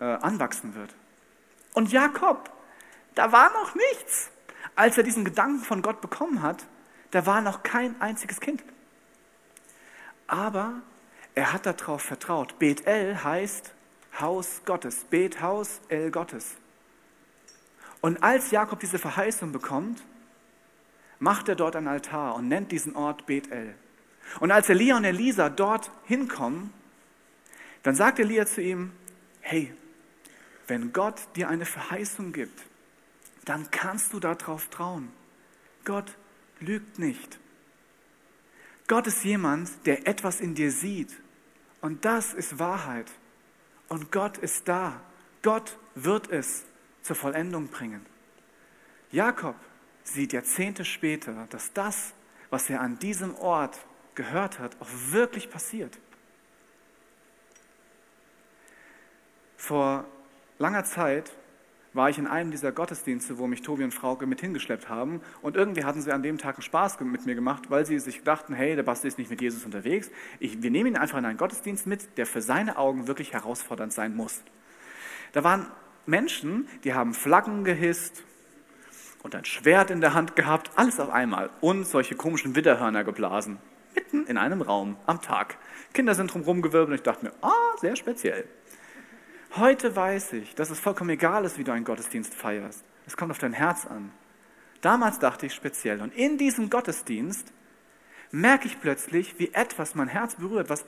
äh, 0.00 0.04
anwachsen 0.04 0.74
wird. 0.74 0.94
Und 1.74 1.92
Jakob, 1.92 2.50
da 3.14 3.32
war 3.32 3.52
noch 3.52 3.74
nichts. 3.74 4.30
Als 4.74 4.96
er 4.96 5.04
diesen 5.04 5.24
Gedanken 5.24 5.64
von 5.64 5.82
Gott 5.82 6.00
bekommen 6.00 6.42
hat, 6.42 6.66
da 7.10 7.26
war 7.26 7.40
noch 7.40 7.62
kein 7.62 8.00
einziges 8.00 8.40
Kind. 8.40 8.62
Aber 10.26 10.82
er 11.34 11.52
hat 11.52 11.66
darauf 11.66 12.02
vertraut. 12.02 12.58
Bethel 12.58 13.22
heißt 13.22 13.72
Haus 14.20 14.62
Gottes. 14.64 15.04
Bet 15.04 15.40
Haus 15.40 15.80
El 15.88 16.10
Gottes. 16.10 16.56
Und 18.00 18.22
als 18.22 18.50
Jakob 18.50 18.80
diese 18.80 18.98
Verheißung 18.98 19.52
bekommt, 19.52 20.02
macht 21.18 21.48
er 21.48 21.54
dort 21.54 21.76
ein 21.76 21.88
Altar 21.88 22.34
und 22.34 22.48
nennt 22.48 22.72
diesen 22.72 22.96
Ort 22.96 23.26
Bethel. 23.26 23.74
Und 24.40 24.50
als 24.50 24.68
Elia 24.68 24.96
und 24.96 25.04
Elisa 25.04 25.48
dort 25.48 25.90
hinkommen, 26.04 26.72
dann 27.86 27.94
sagt 27.94 28.18
Elia 28.18 28.46
zu 28.46 28.60
ihm, 28.60 28.90
hey, 29.42 29.72
wenn 30.66 30.92
Gott 30.92 31.20
dir 31.36 31.48
eine 31.48 31.64
Verheißung 31.64 32.32
gibt, 32.32 32.64
dann 33.44 33.70
kannst 33.70 34.12
du 34.12 34.18
darauf 34.18 34.66
trauen. 34.70 35.12
Gott 35.84 36.16
lügt 36.58 36.98
nicht. 36.98 37.38
Gott 38.88 39.06
ist 39.06 39.22
jemand, 39.22 39.70
der 39.86 40.08
etwas 40.08 40.40
in 40.40 40.56
dir 40.56 40.72
sieht. 40.72 41.12
Und 41.80 42.04
das 42.04 42.34
ist 42.34 42.58
Wahrheit. 42.58 43.08
Und 43.86 44.10
Gott 44.10 44.36
ist 44.38 44.66
da. 44.66 45.00
Gott 45.42 45.78
wird 45.94 46.28
es 46.28 46.64
zur 47.02 47.14
Vollendung 47.14 47.68
bringen. 47.68 48.04
Jakob 49.12 49.54
sieht 50.02 50.32
Jahrzehnte 50.32 50.84
später, 50.84 51.46
dass 51.50 51.72
das, 51.72 52.14
was 52.50 52.68
er 52.68 52.80
an 52.80 52.98
diesem 52.98 53.36
Ort 53.36 53.78
gehört 54.16 54.58
hat, 54.58 54.74
auch 54.80 54.90
wirklich 55.12 55.48
passiert. 55.50 56.00
Vor 59.66 60.04
langer 60.60 60.84
Zeit 60.84 61.32
war 61.92 62.08
ich 62.08 62.18
in 62.18 62.28
einem 62.28 62.52
dieser 62.52 62.70
Gottesdienste, 62.70 63.38
wo 63.38 63.48
mich 63.48 63.62
Tobi 63.62 63.82
und 63.82 63.92
Frauke 63.92 64.24
mit 64.24 64.40
hingeschleppt 64.40 64.88
haben. 64.88 65.20
Und 65.42 65.56
irgendwie 65.56 65.82
hatten 65.82 66.00
sie 66.00 66.12
an 66.12 66.22
dem 66.22 66.38
Tag 66.38 66.54
einen 66.54 66.62
Spaß 66.62 67.00
mit 67.00 67.26
mir 67.26 67.34
gemacht, 67.34 67.68
weil 67.68 67.84
sie 67.84 67.98
sich 67.98 68.22
dachten, 68.22 68.54
hey, 68.54 68.76
der 68.76 68.84
Basti 68.84 69.08
ist 69.08 69.18
nicht 69.18 69.28
mit 69.28 69.40
Jesus 69.40 69.64
unterwegs. 69.64 70.08
Ich, 70.38 70.62
wir 70.62 70.70
nehmen 70.70 70.94
ihn 70.94 70.96
einfach 70.96 71.18
in 71.18 71.24
einen 71.24 71.36
Gottesdienst 71.36 71.88
mit, 71.88 72.16
der 72.16 72.26
für 72.26 72.42
seine 72.42 72.76
Augen 72.76 73.08
wirklich 73.08 73.32
herausfordernd 73.32 73.92
sein 73.92 74.14
muss. 74.14 74.40
Da 75.32 75.42
waren 75.42 75.66
Menschen, 76.06 76.68
die 76.84 76.94
haben 76.94 77.12
Flaggen 77.12 77.64
gehisst 77.64 78.22
und 79.24 79.34
ein 79.34 79.46
Schwert 79.46 79.90
in 79.90 80.00
der 80.00 80.14
Hand 80.14 80.36
gehabt, 80.36 80.70
alles 80.76 81.00
auf 81.00 81.10
einmal. 81.10 81.50
Und 81.60 81.88
solche 81.88 82.14
komischen 82.14 82.54
Widderhörner 82.54 83.02
geblasen. 83.02 83.58
Mitten 83.96 84.26
in 84.26 84.38
einem 84.38 84.62
Raum 84.62 84.96
am 85.06 85.20
Tag. 85.22 85.58
Kinder 85.92 86.14
sind 86.14 86.32
drumherum 86.32 86.62
gewirbelt 86.62 86.90
und 86.90 86.94
ich 86.94 87.02
dachte 87.02 87.24
mir, 87.24 87.32
ah, 87.42 87.76
sehr 87.80 87.96
speziell. 87.96 88.44
Heute 89.54 89.94
weiß 89.94 90.34
ich, 90.34 90.54
dass 90.54 90.70
es 90.70 90.80
vollkommen 90.80 91.10
egal 91.10 91.44
ist, 91.44 91.58
wie 91.58 91.64
du 91.64 91.72
einen 91.72 91.84
Gottesdienst 91.84 92.34
feierst. 92.34 92.84
Es 93.06 93.16
kommt 93.16 93.30
auf 93.30 93.38
dein 93.38 93.52
Herz 93.52 93.86
an. 93.86 94.12
Damals 94.80 95.18
dachte 95.18 95.46
ich 95.46 95.54
speziell. 95.54 96.02
Und 96.02 96.14
in 96.14 96.38
diesem 96.38 96.68
Gottesdienst 96.68 97.52
merke 98.30 98.66
ich 98.66 98.80
plötzlich, 98.80 99.38
wie 99.38 99.52
etwas 99.54 99.94
mein 99.94 100.08
Herz 100.08 100.34
berührt, 100.34 100.68
was 100.68 100.84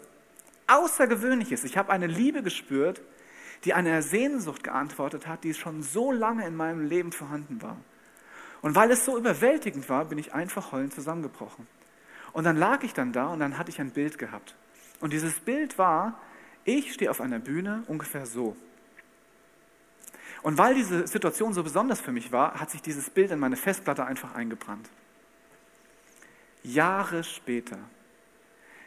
außergewöhnlich 0.66 1.52
ist. 1.52 1.64
Ich 1.64 1.78
habe 1.78 1.90
eine 1.90 2.06
Liebe 2.06 2.42
gespürt, 2.42 3.00
die 3.64 3.74
einer 3.74 4.02
Sehnsucht 4.02 4.62
geantwortet 4.62 5.26
hat, 5.26 5.44
die 5.44 5.54
schon 5.54 5.82
so 5.82 6.12
lange 6.12 6.46
in 6.46 6.54
meinem 6.54 6.86
Leben 6.86 7.12
vorhanden 7.12 7.62
war. 7.62 7.76
Und 8.60 8.74
weil 8.74 8.90
es 8.90 9.04
so 9.04 9.16
überwältigend 9.16 9.88
war, 9.88 10.04
bin 10.04 10.18
ich 10.18 10.34
einfach 10.34 10.72
heulend 10.72 10.94
zusammengebrochen. 10.94 11.66
Und 12.32 12.44
dann 12.44 12.56
lag 12.56 12.82
ich 12.82 12.92
dann 12.92 13.12
da 13.12 13.28
und 13.28 13.40
dann 13.40 13.56
hatte 13.56 13.70
ich 13.70 13.80
ein 13.80 13.90
Bild 13.90 14.18
gehabt. 14.18 14.54
Und 15.00 15.12
dieses 15.12 15.40
Bild 15.40 15.78
war, 15.78 16.20
ich 16.68 16.92
stehe 16.92 17.10
auf 17.10 17.20
einer 17.20 17.38
Bühne 17.38 17.82
ungefähr 17.86 18.26
so. 18.26 18.56
Und 20.42 20.58
weil 20.58 20.74
diese 20.74 21.06
Situation 21.06 21.52
so 21.52 21.62
besonders 21.62 22.00
für 22.00 22.12
mich 22.12 22.30
war, 22.30 22.60
hat 22.60 22.70
sich 22.70 22.82
dieses 22.82 23.10
Bild 23.10 23.30
in 23.30 23.38
meine 23.38 23.56
Festplatte 23.56 24.04
einfach 24.04 24.34
eingebrannt. 24.34 24.88
Jahre 26.62 27.24
später 27.24 27.78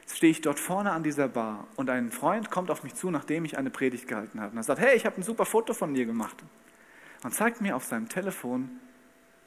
stehe 0.08 0.32
ich 0.32 0.42
dort 0.42 0.60
vorne 0.60 0.92
an 0.92 1.04
dieser 1.04 1.28
Bar 1.28 1.68
und 1.76 1.90
ein 1.90 2.12
Freund 2.12 2.52
kommt 2.52 2.70
auf 2.70 2.84
mich 2.84 2.96
zu, 2.96 3.12
nachdem 3.12 3.46
ich 3.46 3.58
eine 3.58 3.70
Predigt 3.70 4.08
gehalten 4.08 4.40
habe. 4.40 4.52
Und 4.52 4.58
er 4.58 4.64
sagt, 4.64 4.80
hey, 4.80 4.96
ich 4.96 5.06
habe 5.06 5.18
ein 5.18 5.24
super 5.24 5.46
Foto 5.46 5.74
von 5.74 5.94
dir 5.94 6.06
gemacht. 6.06 6.38
Und 7.24 7.34
zeigt 7.34 7.62
mir 7.62 7.76
auf 7.76 7.86
seinem 7.86 8.10
Telefon 8.10 8.80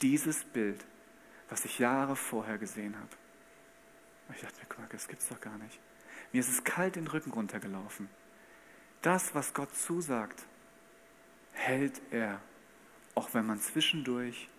dieses 0.01 0.43
Bild, 0.43 0.83
was 1.49 1.65
ich 1.65 1.79
Jahre 1.79 2.15
vorher 2.15 2.57
gesehen 2.57 2.95
habe. 2.95 3.09
Und 4.27 4.35
ich 4.35 4.41
dachte 4.41 4.57
mir, 4.59 4.65
guck 4.67 4.79
mal, 4.79 4.87
das 4.91 5.07
gibt's 5.07 5.27
doch 5.29 5.39
gar 5.39 5.57
nicht. 5.57 5.79
Mir 6.31 6.39
ist 6.39 6.49
es 6.49 6.63
kalt 6.63 6.95
den 6.95 7.07
Rücken 7.07 7.31
runtergelaufen. 7.31 8.09
Das, 9.05 9.35
was 9.35 9.53
Gott 9.53 9.69
zusagt, 9.75 10.47
hält 11.51 12.01
er, 12.09 12.41
auch 13.13 13.35
wenn 13.35 13.45
man 13.45 13.59
zwischendurch 13.59 14.49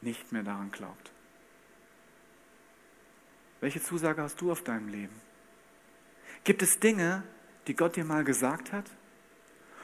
nicht 0.00 0.32
mehr 0.32 0.42
daran 0.42 0.70
glaubt. 0.70 1.12
Welche 3.60 3.82
Zusage 3.82 4.22
hast 4.22 4.40
du 4.40 4.50
auf 4.50 4.64
deinem 4.64 4.88
Leben? 4.88 5.14
Gibt 6.44 6.62
es 6.62 6.80
Dinge, 6.80 7.24
die 7.66 7.76
Gott 7.76 7.96
dir 7.96 8.06
mal 8.06 8.24
gesagt 8.24 8.72
hat, 8.72 8.90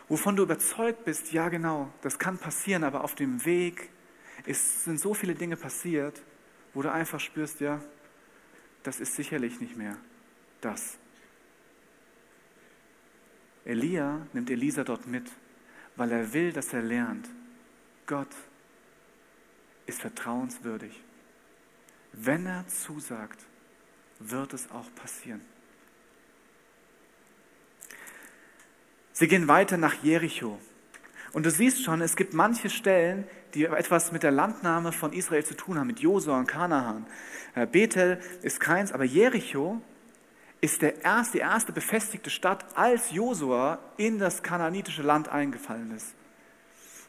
wovon 0.09 0.35
du 0.35 0.45
überzeugt 0.45 1.05
bist, 1.05 1.33
ja 1.33 1.51
genau, 1.51 1.93
das 2.01 2.19
kann 2.19 2.39
passieren, 2.39 2.85
aber 2.85 3.05
auf 3.05 3.15
dem 3.15 3.45
Weg 3.45 3.91
ist, 4.47 4.85
sind 4.85 4.99
so 4.99 5.13
viele 5.13 5.35
Dinge 5.35 5.59
passiert, 5.59 6.23
wo 6.73 6.81
du 6.81 6.91
einfach 6.91 7.21
spürst, 7.21 7.61
ja, 7.61 7.83
das 8.83 8.99
ist 8.99 9.15
sicherlich 9.15 9.61
nicht 9.61 9.77
mehr 9.77 9.99
das, 10.63 10.97
Elia 13.71 14.27
nimmt 14.33 14.51
Elisa 14.51 14.83
dort 14.83 15.07
mit, 15.07 15.31
weil 15.95 16.11
er 16.11 16.33
will, 16.33 16.53
dass 16.53 16.73
er 16.73 16.83
lernt, 16.83 17.29
Gott 18.07 18.35
ist 19.87 20.01
vertrauenswürdig. 20.01 21.01
Wenn 22.13 22.47
er 22.47 22.67
zusagt, 22.67 23.39
wird 24.19 24.53
es 24.55 24.71
auch 24.73 24.93
passieren. 24.97 25.41
Sie 29.13 29.29
gehen 29.29 29.47
weiter 29.47 29.77
nach 29.77 30.03
Jericho. 30.03 30.59
Und 31.33 31.47
du 31.47 31.51
siehst 31.51 31.85
schon, 31.85 32.01
es 32.01 32.17
gibt 32.17 32.35
manche 32.35 32.71
Stellen, 32.71 33.25
die 33.55 33.67
etwas 33.67 34.11
mit 34.11 34.25
der 34.25 34.33
Landnahme 34.33 34.91
von 34.91 35.13
Israel 35.13 35.45
zu 35.45 35.55
tun 35.55 35.79
haben, 35.79 35.87
mit 35.87 36.01
Josua 36.01 36.39
und 36.39 36.47
Kanaan. 36.47 37.07
Äh, 37.55 37.67
Bethel 37.67 38.21
ist 38.43 38.59
keins, 38.59 38.91
aber 38.91 39.05
Jericho 39.05 39.81
ist 40.61 40.83
der 40.83 41.03
erste, 41.03 41.39
die 41.39 41.43
erste 41.43 41.73
befestigte 41.73 42.31
Stadt, 42.31 42.65
als 42.77 43.11
Josua 43.11 43.79
in 43.97 44.19
das 44.19 44.43
kananitische 44.43 45.03
Land 45.03 45.29
eingefallen 45.29 45.93
ist. 45.97 46.15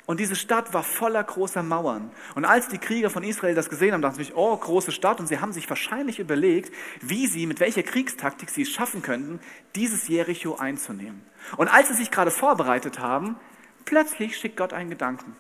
Und 0.06 0.20
diese 0.20 0.36
Stadt 0.36 0.74
war 0.74 0.84
voller 0.84 1.24
großer 1.24 1.64
Mauern. 1.64 2.12
Und 2.36 2.44
als 2.44 2.68
die 2.68 2.80
Krieger 2.80 3.10
von 3.10 3.24
Israel 3.24 3.56
das 3.56 3.70
gesehen 3.70 3.94
haben, 3.94 4.02
dachten 4.02 4.18
sie 4.18 4.26
sich, 4.26 4.36
oh, 4.36 4.58
große 4.58 4.92
Stadt. 4.92 5.20
Und 5.20 5.28
sie 5.28 5.40
haben 5.40 5.54
sich 5.54 5.70
wahrscheinlich 5.70 6.20
überlegt, 6.20 6.74
wie 7.02 7.28
sie, 7.28 7.46
mit 7.46 7.60
welcher 7.60 7.84
Kriegstaktik 7.84 8.50
sie 8.50 8.64
es 8.64 8.70
schaffen 8.70 9.02
könnten, 9.04 9.40
dieses 9.76 10.08
Jericho 10.08 10.56
einzunehmen. 10.56 11.22
Und 11.56 11.68
als 11.68 11.90
sie 11.90 11.94
sich 11.94 12.12
gerade 12.12 12.32
vorbereitet 12.32 13.00
haben, 13.00 13.38
plötzlich 13.86 14.38
schickt 14.38 14.58
Gott 14.58 14.74
einen 14.74 14.90
Gedanken. 14.90 15.36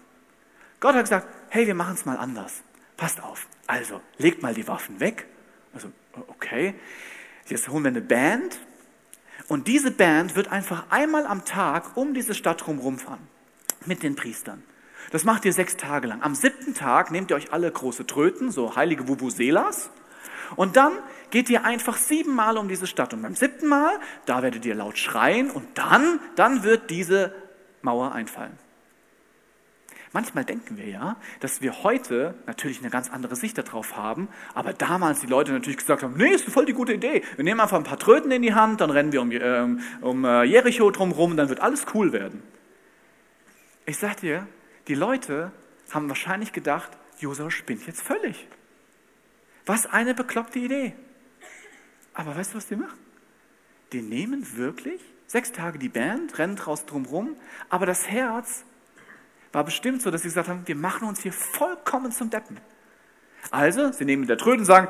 Gott 0.80 0.95
hat 0.95 1.04
gesagt, 1.04 1.28
hey, 1.50 1.67
wir 1.67 1.76
machen 1.76 1.95
es 1.95 2.06
mal 2.06 2.17
anders. 2.17 2.63
Passt 2.97 3.21
auf. 3.21 3.47
Also, 3.67 4.00
legt 4.17 4.41
mal 4.41 4.54
die 4.54 4.67
Waffen 4.67 5.00
weg. 5.00 5.26
Also, 5.74 5.91
okay. 6.28 6.76
Jetzt 7.48 7.70
holen 7.70 7.84
wir 7.84 7.90
eine 7.90 8.02
Band 8.02 8.60
und 9.48 9.68
diese 9.68 9.92
Band 9.92 10.36
wird 10.36 10.52
einfach 10.52 10.86
einmal 10.90 11.26
am 11.26 11.46
Tag 11.46 11.98
um 11.98 12.14
diese 12.14 12.34
Stadt 12.34 12.68
rumfahren 12.68 13.28
mit 13.86 14.04
den 14.04 14.16
Priestern. 14.16 14.64
Das 15.12 15.24
macht 15.26 15.44
ihr 15.46 15.54
sechs 15.54 15.76
Tage 15.78 16.08
lang. 16.08 16.22
Am 16.22 16.36
siebten 16.36 16.74
Tag 16.74 17.12
nehmt 17.12 17.32
ihr 17.32 17.36
euch 17.36 17.52
alle 17.52 17.72
große 17.72 18.06
Tröten, 18.06 18.52
so 18.52 18.76
heilige 18.76 19.08
Vuvuzelas, 19.08 19.90
und 20.56 20.76
dann 20.76 20.94
geht 21.30 21.50
ihr 21.50 21.64
einfach 21.64 21.98
siebenmal 21.98 22.58
um 22.58 22.68
diese 22.68 22.88
Stadt. 22.88 23.14
Und 23.14 23.22
beim 23.22 23.36
siebten 23.36 23.68
Mal, 23.68 24.00
da 24.26 24.44
werdet 24.44 24.66
ihr 24.66 24.76
laut 24.76 24.98
schreien 24.98 25.50
und 25.50 25.78
dann, 25.78 26.20
dann 26.36 26.64
wird 26.64 26.90
diese 26.90 27.34
Mauer 27.82 28.12
einfallen. 28.14 28.58
Manchmal 30.13 30.43
denken 30.43 30.78
wir 30.78 30.89
ja, 30.89 31.15
dass 31.39 31.62
wir 31.62 31.84
heute 31.84 32.36
natürlich 32.45 32.80
eine 32.82 32.89
ganz 32.89 33.10
andere 33.10 33.38
Sicht 33.38 33.58
darauf 33.58 33.95
haben, 33.95 34.28
aber 34.54 34.74
damals 34.74 35.21
die 35.21 35.28
Leute 35.28 35.54
natürlich 35.54 35.78
gesagt 35.78 36.04
haben, 36.04 36.15
nee, 36.17 36.34
ist 36.34 36.50
voll 36.50 36.65
die 36.65 36.74
gute 36.74 36.93
Idee. 36.93 37.24
Wir 37.38 37.45
nehmen 37.45 37.62
einfach 37.62 37.78
ein 37.78 37.86
paar 37.86 37.97
Tröten 37.97 38.30
in 38.32 38.41
die 38.41 38.54
Hand, 38.54 38.82
dann 38.82 38.89
rennen 38.89 39.13
wir 39.13 39.21
um, 39.21 39.32
äh, 39.32 39.82
um 40.02 40.26
äh, 40.26 40.43
Jericho 40.43 40.91
drumherum, 40.91 41.38
dann 41.38 41.47
wird 41.47 41.62
alles 41.62 41.86
cool 41.93 42.12
werden. 42.12 42.43
Ich 43.86 43.97
sag 43.97 44.17
dir, 44.17 44.47
die 44.88 44.95
Leute 44.95 45.54
haben 45.91 46.10
wahrscheinlich 46.10 46.52
gedacht, 46.52 46.91
Josua 47.19 47.50
spinnt 47.50 47.88
jetzt 47.88 48.02
völlig. 48.02 48.47
Was 49.65 49.86
eine 49.86 50.13
bekloppte 50.13 50.60
Idee. 50.60 50.93
Aber 52.13 52.36
weißt 52.36 52.52
du, 52.52 52.58
was 52.58 52.67
die 52.67 52.76
machen? 52.76 53.00
Die 53.93 54.02
nehmen 54.02 54.58
wirklich 54.58 55.02
sechs 55.28 55.54
Tage 55.54 55.80
die 55.80 55.89
Band, 55.89 56.38
rennen 56.38 56.58
draußen 56.58 56.88
drumherum, 56.88 57.38
aber 57.69 57.86
das 57.86 58.10
Herz 58.10 58.65
war 59.52 59.64
bestimmt 59.64 60.02
so, 60.02 60.12
dass 60.12 60.22
sie 60.22 60.30
gesagt 60.30 60.48
haben, 60.48 60.64
wir 60.66 60.76
machen 60.76 61.08
uns 61.08 61.22
hier 61.22 61.34
vollkommen 61.34 62.12
zum 62.12 62.30
Deppen. 62.30 62.60
Also, 63.50 63.92
sie 63.92 64.06
nehmen 64.06 64.22
mit 64.22 64.30
der 64.30 64.38
Tröte 64.38 64.60
und 64.60 64.66
sagen, 64.66 64.88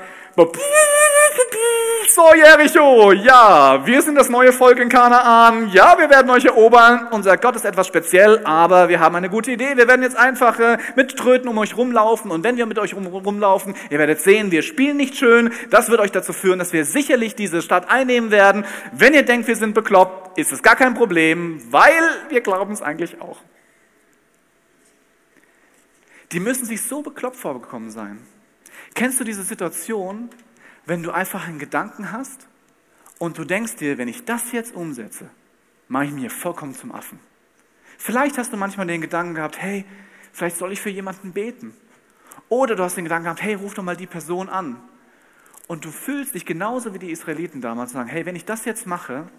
So, 2.14 2.36
Jericho, 2.36 3.14
ja, 3.14 3.86
wir 3.86 4.02
sind 4.02 4.16
das 4.16 4.28
neue 4.28 4.52
Volk 4.52 4.80
in 4.80 4.90
Kanaan. 4.90 5.70
Ja, 5.70 5.98
wir 5.98 6.10
werden 6.10 6.30
euch 6.30 6.44
erobern. 6.44 7.08
Unser 7.12 7.38
Gott 7.38 7.56
ist 7.56 7.64
etwas 7.64 7.88
speziell, 7.88 8.42
aber 8.44 8.90
wir 8.90 9.00
haben 9.00 9.16
eine 9.16 9.30
gute 9.30 9.52
Idee. 9.52 9.78
Wir 9.78 9.88
werden 9.88 10.04
jetzt 10.04 10.18
einfach 10.18 10.60
äh, 10.60 10.78
mit 10.98 11.16
Tröten 11.16 11.48
um 11.48 11.58
euch 11.58 11.78
rumlaufen. 11.78 12.30
Und 12.30 12.44
wenn 12.44 12.58
wir 12.58 12.66
mit 12.66 12.80
euch 12.80 12.94
rum, 12.94 13.08
rumlaufen, 13.08 13.76
ihr 13.90 13.98
werdet 13.98 14.20
sehen, 14.20 14.52
wir 14.52 14.62
spielen 14.62 14.98
nicht 14.98 15.16
schön. 15.16 15.54
Das 15.70 15.90
wird 15.90 16.02
euch 16.02 16.12
dazu 16.12 16.34
führen, 16.34 16.60
dass 16.60 16.74
wir 16.74 16.84
sicherlich 16.84 17.36
diese 17.36 17.62
Stadt 17.62 17.90
einnehmen 17.90 18.30
werden. 18.30 18.66
Wenn 18.92 19.14
ihr 19.14 19.24
denkt, 19.24 19.48
wir 19.48 19.56
sind 19.56 19.74
bekloppt, 19.74 20.38
ist 20.38 20.52
es 20.52 20.62
gar 20.62 20.76
kein 20.76 20.96
Problem, 20.96 21.62
weil 21.72 22.04
wir 22.28 22.42
glauben 22.42 22.74
es 22.74 22.82
eigentlich 22.82 23.22
auch. 23.22 23.38
Die 26.32 26.40
müssen 26.40 26.66
sich 26.66 26.82
so 26.82 27.02
bekloppt 27.02 27.36
vorgekommen 27.36 27.92
sein. 27.92 28.20
Kennst 28.94 29.20
du 29.20 29.24
diese 29.24 29.44
Situation, 29.44 30.30
wenn 30.86 31.04
du 31.04 31.12
einfach 31.12 31.48
einen 31.48 31.60
Gedanken 31.60 32.12
hast 32.12 32.48
und 33.20 33.38
du 33.38 33.44
denkst 33.44 33.76
dir, 33.76 33.98
wenn 33.98 34.08
ich 34.08 34.26
das 34.26 34.52
jetzt 34.52 34.74
umsetze, 34.76 35.30
mache 35.88 36.06
ich 36.06 36.12
mir 36.12 36.30
vollkommen 36.30 36.74
zum 36.74 36.92
Affen. 36.92 37.20
Vielleicht 37.98 38.38
hast 38.38 38.52
du 38.52 38.58
manchmal 38.58 38.88
den 38.88 39.02
Gedanken 39.02 39.36
gehabt, 39.36 39.62
hey, 39.62 39.86
vielleicht 40.32 40.58
soll 40.58 40.72
ich 40.72 40.82
für 40.82 40.90
jemanden 40.90 41.34
beten. 41.34 41.76
Oder 42.50 42.76
du 42.76 42.84
hast 42.84 42.98
den 42.98 43.06
Gedanken 43.06 43.26
gehabt, 43.26 43.42
hey, 43.42 43.54
ruf 43.54 43.74
doch 43.74 43.84
mal 43.84 43.98
die 43.98 44.08
Person 44.08 44.50
an. 44.50 44.82
Und 45.68 45.86
du 45.86 45.92
fühlst 45.92 46.34
dich 46.34 46.46
genauso 46.46 46.94
wie 46.94 47.00
die 47.00 47.12
Israeliten 47.12 47.62
damals 47.62 47.92
sagen, 47.92 48.10
hey, 48.10 48.26
wenn 48.26 48.36
ich 48.36 48.46
das 48.46 48.66
jetzt 48.66 48.88
mache, 48.88 49.30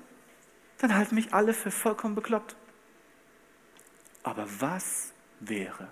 dann 0.78 0.94
halten 0.94 1.14
mich 1.14 1.34
alle 1.34 1.54
für 1.54 1.70
vollkommen 1.70 2.14
bekloppt. 2.14 2.56
Aber 4.22 4.46
was 4.60 5.12
wäre, 5.40 5.88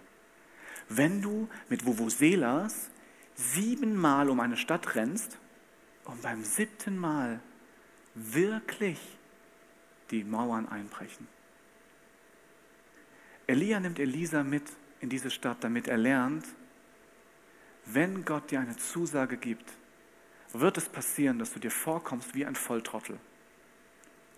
wenn 0.91 1.23
du 1.23 1.49
mit 1.69 1.87
Vuvuzelas 1.87 2.91
siebenmal 3.37 4.29
um 4.29 4.41
eine 4.41 4.57
Stadt 4.57 4.97
rennst 4.97 5.39
und 6.05 6.21
beim 6.21 6.45
siebten 6.45 6.99
Mal 6.99 7.41
wirklich 8.15 8.99
die 10.11 10.25
Mauern 10.25 10.69
einbrechen. 10.69 11.29
Elia 13.47 13.81
nimmt 13.81 13.99
Elisa 13.99 14.43
mit 14.43 14.65
in 15.01 15.09
diese 15.09 15.31
Stadt, 15.31 15.59
damit 15.63 15.89
er 15.89 15.97
lernt, 15.97 16.47
wenn 17.87 18.25
Gott 18.25 18.51
dir 18.51 18.61
eine 18.61 18.77
Zusage 18.77 19.37
gibt, 19.37 19.73
wird 20.53 20.77
es 20.77 20.89
passieren, 20.89 21.39
dass 21.39 21.53
du 21.53 21.61
dir 21.61 21.71
vorkommst 21.71 22.35
wie 22.35 22.45
ein 22.45 22.57
Volltrottel. 22.57 23.19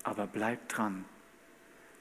Aber 0.05 0.27
bleib 0.27 0.69
dran. 0.69 1.07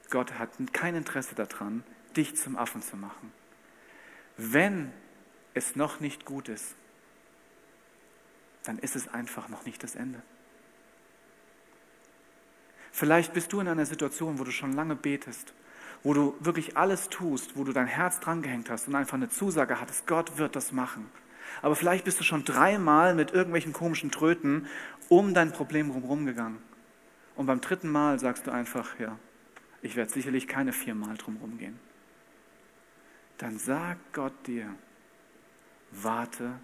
Gott 0.09 0.33
hat 0.33 0.49
kein 0.73 0.95
Interesse 0.95 1.35
daran, 1.35 1.83
dich 2.15 2.35
zum 2.35 2.57
Affen 2.57 2.81
zu 2.81 2.97
machen. 2.97 3.31
Wenn 4.43 4.91
es 5.53 5.75
noch 5.75 5.99
nicht 5.99 6.25
gut 6.25 6.49
ist, 6.49 6.73
dann 8.63 8.79
ist 8.79 8.95
es 8.95 9.07
einfach 9.07 9.49
noch 9.49 9.65
nicht 9.65 9.83
das 9.83 9.93
Ende. 9.93 10.19
Vielleicht 12.91 13.33
bist 13.33 13.53
du 13.53 13.59
in 13.59 13.67
einer 13.67 13.85
Situation, 13.85 14.39
wo 14.39 14.43
du 14.43 14.49
schon 14.49 14.73
lange 14.73 14.95
betest, 14.95 15.53
wo 16.01 16.15
du 16.15 16.35
wirklich 16.39 16.75
alles 16.75 17.09
tust, 17.09 17.55
wo 17.55 17.63
du 17.63 17.71
dein 17.71 17.85
Herz 17.85 18.19
drangehängt 18.19 18.71
hast 18.71 18.87
und 18.87 18.95
einfach 18.95 19.13
eine 19.13 19.29
Zusage 19.29 19.79
hattest, 19.79 20.07
Gott 20.07 20.39
wird 20.39 20.55
das 20.55 20.71
machen. 20.71 21.11
Aber 21.61 21.75
vielleicht 21.75 22.05
bist 22.05 22.19
du 22.19 22.23
schon 22.23 22.43
dreimal 22.43 23.13
mit 23.13 23.31
irgendwelchen 23.31 23.73
komischen 23.73 24.09
Tröten 24.09 24.67
um 25.07 25.35
dein 25.35 25.51
Problem 25.51 25.91
rumgegangen. 25.91 26.57
Und 27.35 27.45
beim 27.45 27.61
dritten 27.61 27.89
Mal 27.89 28.17
sagst 28.17 28.47
du 28.47 28.51
einfach, 28.51 28.99
ja, 28.99 29.19
ich 29.83 29.95
werde 29.95 30.11
sicherlich 30.11 30.47
keine 30.47 30.73
viermal 30.73 31.15
drum 31.17 31.37
rumgehen. 31.37 31.90
Dann 33.41 33.57
sagt 33.57 34.13
Gott 34.13 34.45
dir, 34.45 34.71
warte 35.89 36.59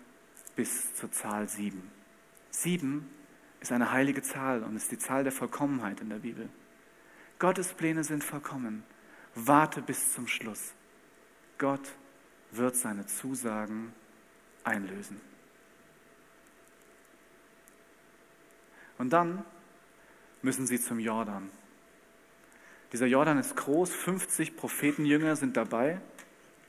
bis 0.55 0.93
zur 0.93 1.11
Zahl 1.11 1.49
sieben. 1.49 1.91
Sieben 2.51 3.09
ist 3.59 3.71
eine 3.71 3.91
heilige 3.91 4.21
Zahl 4.21 4.61
und 4.61 4.75
ist 4.75 4.91
die 4.91 4.99
Zahl 4.99 5.23
der 5.23 5.33
Vollkommenheit 5.33 6.01
in 6.01 6.09
der 6.09 6.17
Bibel. 6.17 6.47
Gottes 7.39 7.73
Pläne 7.73 8.03
sind 8.03 8.23
vollkommen. 8.23 8.83
Warte 9.33 9.81
bis 9.81 10.13
zum 10.13 10.27
Schluss. 10.27 10.75
Gott 11.57 11.95
wird 12.51 12.75
seine 12.75 13.07
Zusagen 13.07 13.91
einlösen. 14.63 15.19
Und 18.99 19.09
dann 19.09 19.43
müssen 20.43 20.67
sie 20.67 20.79
zum 20.79 20.99
Jordan. 20.99 21.49
Dieser 22.93 23.07
Jordan 23.07 23.39
ist 23.39 23.55
groß, 23.55 23.91
50 23.91 24.55
Prophetenjünger 24.55 25.35
sind 25.35 25.57
dabei 25.57 25.99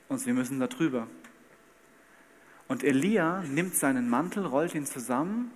und 0.09 0.19
sie 0.19 0.33
müssen 0.33 0.59
da 0.59 0.67
drüber. 0.67 1.07
Und 2.67 2.83
Elia 2.83 3.41
nimmt 3.43 3.75
seinen 3.75 4.09
Mantel, 4.09 4.45
rollt 4.45 4.75
ihn 4.75 4.85
zusammen 4.85 5.51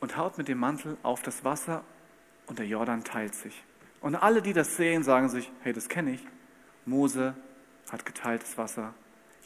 und 0.00 0.16
haut 0.16 0.38
mit 0.38 0.48
dem 0.48 0.58
Mantel 0.58 0.96
auf 1.02 1.22
das 1.22 1.44
Wasser 1.44 1.82
und 2.46 2.58
der 2.58 2.66
Jordan 2.66 3.02
teilt 3.02 3.34
sich. 3.34 3.64
Und 4.00 4.14
alle, 4.14 4.42
die 4.42 4.52
das 4.52 4.76
sehen, 4.76 5.02
sagen 5.02 5.28
sich, 5.28 5.50
hey, 5.62 5.72
das 5.72 5.88
kenne 5.88 6.12
ich. 6.12 6.26
Mose 6.86 7.34
hat 7.90 8.06
geteiltes 8.06 8.56
Wasser. 8.56 8.94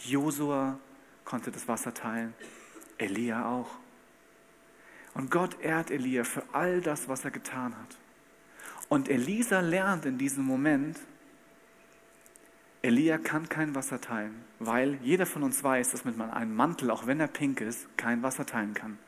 Josua 0.05 0.79
konnte 1.25 1.51
das 1.51 1.67
Wasser 1.67 1.95
teilen. 1.95 2.35
Elia 2.99 3.47
auch. 3.47 3.71
Und 5.15 5.31
Gott 5.31 5.61
ehrt 5.61 5.91
Elia 5.91 6.25
für 6.25 6.43
all 6.53 6.81
das, 6.81 7.09
was 7.09 7.25
er 7.25 7.31
getan 7.31 7.75
hat. 7.77 7.97
Und 8.89 9.09
Elisa 9.09 9.61
lernt 9.61 10.05
in 10.07 10.19
diesem 10.19 10.45
Moment, 10.45 10.99
Elia 12.85 13.17
kann 13.17 13.49
kein 13.49 13.75
Wasser 13.75 13.99
teilen, 13.99 14.45
weil 14.59 14.99
jeder 15.03 15.25
von 15.25 15.43
uns 15.43 15.65
weiß, 15.65 15.93
dass 15.93 16.05
mit 16.05 16.21
einem 16.21 16.55
Mantel, 16.55 16.91
auch 16.91 17.07
wenn 17.07 17.19
er 17.19 17.29
pink 17.29 17.63
ist, 17.63 17.89
kein 17.97 18.23
Wasser 18.23 18.45
teilen 18.45 18.75
kann. 18.75 18.99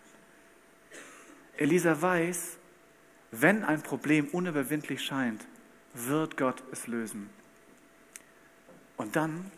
Elisa 1.59 2.01
weiß, 2.01 2.57
wenn 3.33 3.65
ein 3.65 3.83
Problem 3.83 4.29
unüberwindlich 4.29 5.05
scheint, 5.05 5.47
wird 5.93 6.39
Gott 6.39 6.63
es 6.73 6.87
lösen. 6.87 7.29
Und 8.97 9.15
dann, 9.15 9.51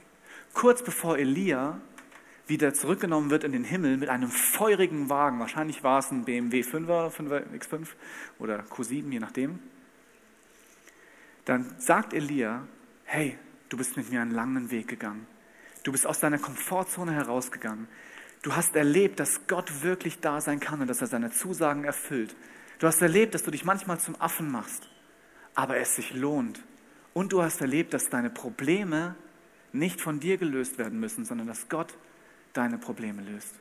kurz 0.52 0.82
bevor 0.82 1.16
Elia 1.16 1.80
wieder 2.48 2.74
zurückgenommen 2.74 3.30
wird 3.30 3.44
in 3.44 3.52
den 3.52 3.62
Himmel 3.62 3.98
mit 3.98 4.08
einem 4.08 4.30
feurigen 4.30 5.08
Wagen, 5.08 5.38
wahrscheinlich 5.38 5.84
war 5.84 6.00
es 6.00 6.10
ein 6.10 6.24
BMW 6.24 6.62
5er, 6.62 7.12
5er 7.12 7.44
X5 7.56 7.86
oder 8.40 8.64
Q7, 8.64 9.12
je 9.12 9.20
nachdem, 9.20 9.60
dann 11.44 11.72
sagt 11.78 12.14
Elia, 12.14 12.66
hey, 13.04 13.38
Du 13.68 13.76
bist 13.76 13.96
mit 13.96 14.10
mir 14.10 14.22
einen 14.22 14.30
langen 14.30 14.70
Weg 14.70 14.88
gegangen. 14.88 15.26
Du 15.82 15.92
bist 15.92 16.06
aus 16.06 16.20
deiner 16.20 16.38
Komfortzone 16.38 17.12
herausgegangen. 17.12 17.88
Du 18.42 18.54
hast 18.54 18.76
erlebt, 18.76 19.20
dass 19.20 19.46
Gott 19.46 19.82
wirklich 19.82 20.20
da 20.20 20.40
sein 20.40 20.60
kann 20.60 20.80
und 20.80 20.88
dass 20.88 21.00
er 21.00 21.06
seine 21.06 21.30
Zusagen 21.30 21.84
erfüllt. 21.84 22.34
Du 22.78 22.86
hast 22.86 23.02
erlebt, 23.02 23.34
dass 23.34 23.42
du 23.42 23.50
dich 23.50 23.64
manchmal 23.64 23.98
zum 23.98 24.20
Affen 24.20 24.50
machst, 24.50 24.88
aber 25.54 25.78
es 25.78 25.96
sich 25.96 26.14
lohnt. 26.14 26.62
Und 27.14 27.32
du 27.32 27.42
hast 27.42 27.60
erlebt, 27.60 27.92
dass 27.94 28.10
deine 28.10 28.30
Probleme 28.30 29.16
nicht 29.72 30.00
von 30.00 30.20
dir 30.20 30.38
gelöst 30.38 30.78
werden 30.78 31.00
müssen, 31.00 31.24
sondern 31.24 31.46
dass 31.46 31.68
Gott 31.68 31.96
deine 32.52 32.78
Probleme 32.78 33.22
löst. 33.22 33.54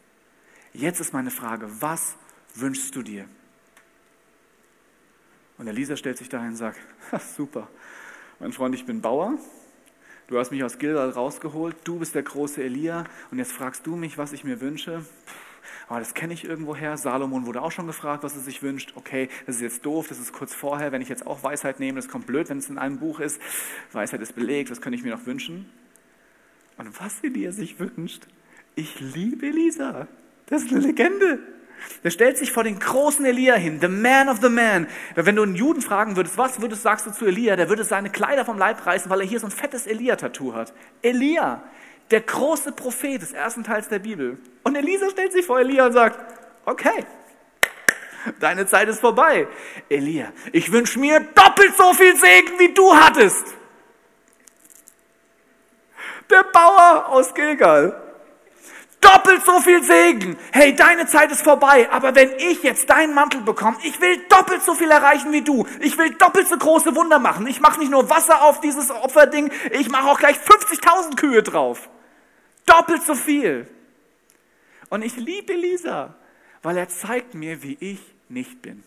Jetzt 0.73 0.99
ist 0.99 1.13
meine 1.13 1.31
Frage, 1.31 1.69
was 1.81 2.15
wünschst 2.55 2.95
du 2.95 3.01
dir? 3.01 3.27
Und 5.57 5.67
Elisa 5.67 5.95
stellt 5.95 6.17
sich 6.17 6.29
dahin 6.29 6.49
und 6.49 6.55
sagt, 6.55 6.77
super, 7.35 7.67
mein 8.39 8.53
Freund, 8.53 8.75
ich 8.75 8.85
bin 8.85 9.01
Bauer, 9.01 9.39
Du 10.27 10.37
hast 10.37 10.51
mich 10.51 10.61
aus 10.61 10.77
Gilgal 10.77 11.09
rausgeholt, 11.09 11.77
du 11.85 11.99
bist 11.99 12.13
der 12.13 12.23
große 12.23 12.61
Elia 12.61 13.05
und 13.31 13.37
jetzt 13.37 13.53
fragst 13.53 13.87
du 13.87 13.95
mich, 13.95 14.17
was 14.17 14.33
ich 14.33 14.43
mir 14.43 14.59
wünsche. 14.59 15.05
Aber 15.87 15.99
das 15.99 16.13
kenne 16.13 16.33
ich 16.33 16.43
irgendwoher. 16.43 16.97
Salomon 16.97 17.45
wurde 17.45 17.61
auch 17.61 17.71
schon 17.71 17.87
gefragt, 17.87 18.23
was 18.23 18.35
er 18.35 18.41
sich 18.41 18.61
wünscht. 18.61 18.91
Okay, 18.95 19.29
das 19.45 19.55
ist 19.55 19.61
jetzt 19.61 19.85
doof, 19.85 20.07
das 20.09 20.19
ist 20.19 20.33
kurz 20.33 20.53
vorher. 20.53 20.91
Wenn 20.91 21.01
ich 21.01 21.07
jetzt 21.07 21.25
auch 21.25 21.43
Weisheit 21.43 21.79
nehme, 21.79 21.95
das 21.95 22.09
kommt 22.09 22.27
blöd, 22.27 22.49
wenn 22.49 22.57
es 22.57 22.69
in 22.69 22.77
einem 22.77 22.99
Buch 22.99 23.21
ist. 23.21 23.41
Weisheit 23.93 24.19
ist 24.19 24.35
belegt, 24.35 24.69
was 24.69 24.81
könnte 24.81 24.97
ich 24.97 25.03
mir 25.03 25.15
noch 25.15 25.25
wünschen? 25.25 25.69
Und 26.77 26.99
was 26.99 27.23
Elia 27.23 27.53
sich 27.53 27.79
wünscht, 27.79 28.27
ich 28.75 28.99
liebe 28.99 29.47
Elisa. 29.47 30.09
Das 30.47 30.63
ist 30.63 30.71
eine 30.71 30.81
Legende. 30.81 31.39
Der 32.03 32.09
stellt 32.09 32.37
sich 32.37 32.51
vor 32.51 32.63
den 32.63 32.79
großen 32.79 33.25
Elia 33.25 33.55
hin, 33.55 33.79
the 33.81 33.87
man 33.87 34.29
of 34.29 34.39
the 34.41 34.49
man. 34.49 34.87
Wenn 35.15 35.35
du 35.35 35.43
einen 35.43 35.55
Juden 35.55 35.81
fragen 35.81 36.15
würdest, 36.15 36.37
was 36.37 36.61
würdest, 36.61 36.83
sagst 36.83 37.05
du 37.05 37.11
zu 37.11 37.25
Elia, 37.25 37.55
der 37.55 37.69
würde 37.69 37.83
seine 37.83 38.09
Kleider 38.09 38.45
vom 38.45 38.57
Leib 38.57 38.85
reißen, 38.85 39.09
weil 39.09 39.21
er 39.21 39.27
hier 39.27 39.39
so 39.39 39.47
ein 39.47 39.51
fettes 39.51 39.87
Elia-Tattoo 39.87 40.53
hat. 40.53 40.73
Elia, 41.01 41.63
der 42.11 42.21
große 42.21 42.71
Prophet 42.71 43.21
des 43.21 43.33
ersten 43.33 43.63
Teils 43.63 43.89
der 43.89 43.99
Bibel. 43.99 44.37
Und 44.63 44.75
Elisa 44.75 45.09
stellt 45.09 45.33
sich 45.33 45.45
vor 45.45 45.59
Elia 45.59 45.87
und 45.87 45.93
sagt, 45.93 46.19
okay, 46.65 47.05
deine 48.39 48.65
Zeit 48.65 48.87
ist 48.87 48.99
vorbei. 48.99 49.47
Elia, 49.89 50.31
ich 50.51 50.71
wünsche 50.71 50.99
mir 50.99 51.19
doppelt 51.19 51.75
so 51.77 51.93
viel 51.93 52.15
Segen, 52.15 52.59
wie 52.59 52.73
du 52.73 52.95
hattest. 52.95 53.45
Der 56.29 56.43
Bauer 56.43 57.07
aus 57.09 57.33
Gilgal 57.33 58.06
doppelt 59.01 59.45
so 59.45 59.59
viel 59.59 59.83
Segen. 59.83 60.37
Hey, 60.51 60.75
deine 60.75 61.05
Zeit 61.07 61.31
ist 61.31 61.41
vorbei, 61.41 61.89
aber 61.91 62.15
wenn 62.15 62.31
ich 62.37 62.63
jetzt 62.63 62.89
deinen 62.89 63.13
Mantel 63.13 63.41
bekomme, 63.41 63.77
ich 63.83 63.99
will 64.01 64.17
doppelt 64.29 64.61
so 64.63 64.73
viel 64.73 64.89
erreichen 64.89 65.31
wie 65.31 65.41
du. 65.41 65.65
Ich 65.79 65.97
will 65.97 66.11
doppelt 66.15 66.47
so 66.47 66.57
große 66.57 66.95
Wunder 66.95 67.19
machen. 67.19 67.47
Ich 67.47 67.59
mache 67.59 67.79
nicht 67.79 67.91
nur 67.91 68.09
Wasser 68.09 68.41
auf 68.43 68.61
dieses 68.61 68.89
Opferding, 68.91 69.51
ich 69.71 69.89
mache 69.89 70.07
auch 70.07 70.19
gleich 70.19 70.37
50.000 70.37 71.15
Kühe 71.15 71.43
drauf. 71.43 71.89
Doppelt 72.65 73.03
so 73.03 73.15
viel. 73.15 73.67
Und 74.89 75.01
ich 75.03 75.15
liebe 75.17 75.53
Elisa, 75.53 76.15
weil 76.61 76.77
er 76.77 76.89
zeigt 76.89 77.33
mir, 77.33 77.63
wie 77.63 77.77
ich 77.79 77.99
nicht 78.29 78.61
bin. 78.61 78.83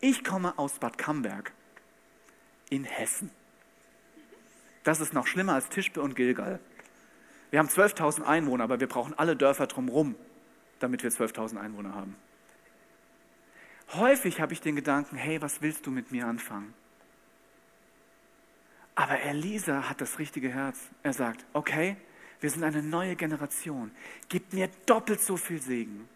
Ich 0.00 0.24
komme 0.24 0.58
aus 0.58 0.78
Bad 0.78 0.98
Camberg 0.98 1.52
in 2.68 2.84
Hessen. 2.84 3.30
Das 4.84 5.00
ist 5.00 5.12
noch 5.12 5.26
schlimmer 5.26 5.54
als 5.54 5.68
Tischbe 5.68 6.00
und 6.00 6.14
Gilgal. 6.14 6.60
Wir 7.50 7.58
haben 7.58 7.68
12.000 7.68 8.22
Einwohner, 8.22 8.64
aber 8.64 8.80
wir 8.80 8.88
brauchen 8.88 9.14
alle 9.14 9.36
Dörfer 9.36 9.66
drumherum, 9.66 10.16
damit 10.80 11.02
wir 11.02 11.10
12.000 11.10 11.58
Einwohner 11.58 11.94
haben. 11.94 12.16
Häufig 13.92 14.40
habe 14.40 14.52
ich 14.52 14.60
den 14.60 14.74
Gedanken, 14.74 15.16
hey, 15.16 15.40
was 15.40 15.62
willst 15.62 15.86
du 15.86 15.90
mit 15.90 16.10
mir 16.10 16.26
anfangen? 16.26 16.74
Aber 18.96 19.20
Elisa 19.20 19.88
hat 19.88 20.00
das 20.00 20.18
richtige 20.18 20.48
Herz. 20.48 20.88
Er 21.02 21.12
sagt, 21.12 21.44
okay, 21.52 21.96
wir 22.40 22.50
sind 22.50 22.64
eine 22.64 22.82
neue 22.82 23.14
Generation. 23.14 23.90
Gib 24.28 24.52
mir 24.52 24.68
doppelt 24.86 25.20
so 25.20 25.36
viel 25.36 25.60
Segen. 25.60 26.08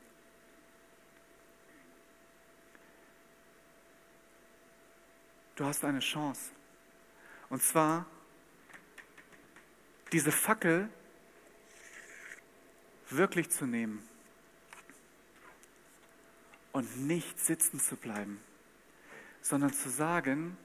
Du 5.57 5.65
hast 5.67 5.85
eine 5.85 6.01
Chance. 6.01 6.53
Und 7.51 7.63
zwar 7.63 8.07
diese 10.11 10.33
Fackel 10.33 10.89
wirklich 13.13 13.51
zu 13.51 13.67
nehmen 13.67 14.03
und 16.73 17.07
nicht 17.07 17.39
sitzen 17.41 17.81
zu 17.81 17.97
bleiben, 17.97 18.41
sondern 19.43 19.73
zu 19.73 19.89
sagen, 19.89 20.57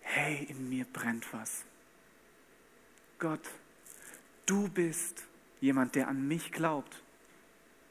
hey, 0.00 0.44
in 0.48 0.68
mir 0.68 0.84
brennt 0.84 1.32
was. 1.32 1.64
Gott, 3.18 3.48
du 4.46 4.68
bist 4.68 5.24
jemand, 5.60 5.94
der 5.94 6.08
an 6.08 6.26
mich 6.26 6.52
glaubt. 6.52 7.02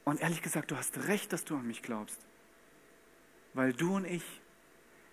Und 0.04 0.20
ehrlich 0.20 0.42
gesagt, 0.42 0.70
du 0.70 0.76
hast 0.76 1.08
recht, 1.08 1.32
dass 1.32 1.44
du 1.44 1.56
an 1.56 1.66
mich 1.66 1.82
glaubst. 1.82 2.18
Weil 3.54 3.72
du 3.72 3.96
und 3.96 4.04
ich, 4.04 4.24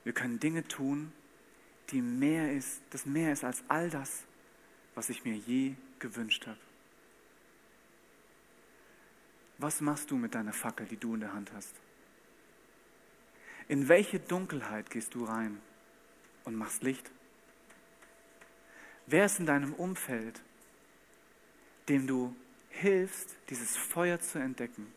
wir 0.04 0.14
können 0.14 0.40
Dinge 0.40 0.68
tun, 0.68 1.12
die 1.90 2.02
mehr 2.02 2.54
ist, 2.54 2.82
das 2.92 3.06
mehr 3.06 3.34
ist 3.34 3.44
als 3.44 3.64
all 3.68 3.90
das, 3.90 4.24
was 4.96 5.10
ich 5.10 5.24
mir 5.26 5.36
je 5.36 5.76
gewünscht 6.00 6.46
habe. 6.48 6.60
Was 9.64 9.80
machst 9.80 10.12
du 10.12 10.18
mit 10.18 10.36
deiner 10.36 10.52
Fackel, 10.52 10.86
die 10.86 10.98
du 10.98 11.14
in 11.14 11.22
der 11.22 11.32
Hand 11.32 11.54
hast? 11.54 11.74
In 13.70 13.88
welche 13.88 14.20
Dunkelheit 14.20 14.90
gehst 14.90 15.16
du 15.16 15.24
rein 15.24 15.62
und 16.44 16.58
machst 16.58 16.84
Licht? 16.84 17.10
Wer 19.06 19.24
ist 19.24 19.40
in 19.40 19.46
deinem 19.46 19.74
Umfeld, 19.74 20.42
dem 21.88 22.08
du 22.08 22.36
hilfst, 22.72 23.38
dieses 23.50 23.78
Feuer 23.78 24.20
zu 24.20 24.38
entdecken? 24.38 24.92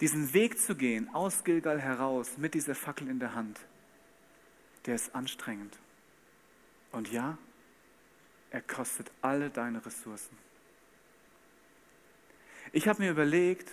Diesen 0.00 0.34
Weg 0.34 0.58
zu 0.58 0.74
gehen 0.74 1.08
aus 1.14 1.44
Gilgal 1.44 1.80
heraus 1.80 2.36
mit 2.36 2.54
dieser 2.54 2.74
Fackel 2.74 3.08
in 3.08 3.20
der 3.20 3.36
Hand, 3.36 3.60
der 4.86 4.96
ist 4.96 5.14
anstrengend. 5.14 5.78
Und 6.90 7.12
ja, 7.12 7.38
er 8.50 8.62
kostet 8.62 9.08
alle 9.22 9.50
deine 9.50 9.86
Ressourcen. 9.86 10.45
Ich 12.76 12.88
habe 12.88 13.02
mir 13.02 13.10
überlegt, 13.10 13.70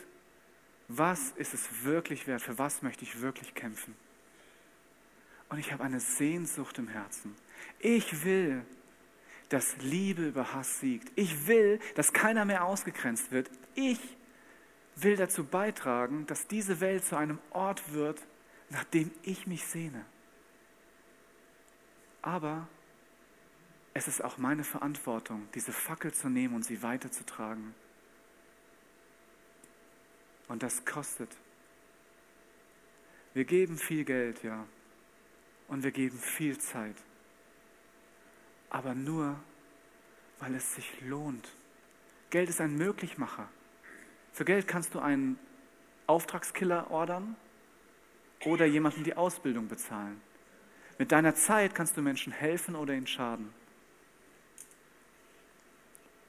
was 0.87 1.31
ist 1.31 1.53
es 1.53 1.83
wirklich 1.83 2.25
wert, 2.25 2.41
für 2.41 2.57
was 2.57 2.81
möchte 2.83 3.03
ich 3.03 3.19
wirklich 3.19 3.53
kämpfen. 3.53 3.93
Und 5.49 5.57
ich 5.57 5.73
habe 5.73 5.83
eine 5.83 5.99
Sehnsucht 5.99 6.77
im 6.77 6.87
Herzen. 6.87 7.35
Ich 7.79 8.23
will, 8.23 8.65
dass 9.49 9.75
Liebe 9.79 10.29
über 10.29 10.53
Hass 10.53 10.79
siegt. 10.79 11.11
Ich 11.17 11.47
will, 11.47 11.81
dass 11.95 12.13
keiner 12.13 12.45
mehr 12.45 12.63
ausgegrenzt 12.63 13.33
wird. 13.33 13.51
Ich 13.75 13.99
will 14.95 15.17
dazu 15.17 15.43
beitragen, 15.43 16.25
dass 16.27 16.47
diese 16.47 16.79
Welt 16.79 17.03
zu 17.03 17.17
einem 17.17 17.39
Ort 17.49 17.91
wird, 17.91 18.25
nach 18.69 18.85
dem 18.85 19.11
ich 19.23 19.47
mich 19.47 19.65
sehne. 19.65 20.05
Aber 22.21 22.69
es 23.93 24.07
ist 24.07 24.23
auch 24.23 24.37
meine 24.37 24.63
Verantwortung, 24.63 25.49
diese 25.55 25.73
Fackel 25.73 26.13
zu 26.13 26.29
nehmen 26.29 26.55
und 26.55 26.63
sie 26.63 26.81
weiterzutragen. 26.81 27.75
Und 30.53 30.61
das 30.61 30.85
kostet. 30.85 31.35
Wir 33.33 33.43
geben 33.43 33.75
viel 33.75 34.05
Geld, 34.05 34.43
ja. 34.43 34.67
Und 35.67 35.81
wir 35.81 35.89
geben 35.89 36.19
viel 36.19 36.59
Zeit. 36.59 36.95
Aber 38.69 38.93
nur, 38.93 39.39
weil 40.37 40.53
es 40.53 40.75
sich 40.75 41.01
lohnt. 41.01 41.49
Geld 42.29 42.49
ist 42.49 42.61
ein 42.61 42.75
Möglichmacher. 42.75 43.49
Für 44.31 44.45
Geld 44.45 44.67
kannst 44.67 44.93
du 44.93 44.99
einen 44.99 45.39
Auftragskiller 46.05 46.91
ordern 46.91 47.35
oder 48.45 48.67
jemandem 48.67 49.03
die 49.05 49.17
Ausbildung 49.17 49.67
bezahlen. 49.67 50.21
Mit 50.99 51.11
deiner 51.11 51.33
Zeit 51.33 51.73
kannst 51.73 51.97
du 51.97 52.03
Menschen 52.03 52.31
helfen 52.31 52.75
oder 52.75 52.93
ihnen 52.93 53.07
schaden. 53.07 53.51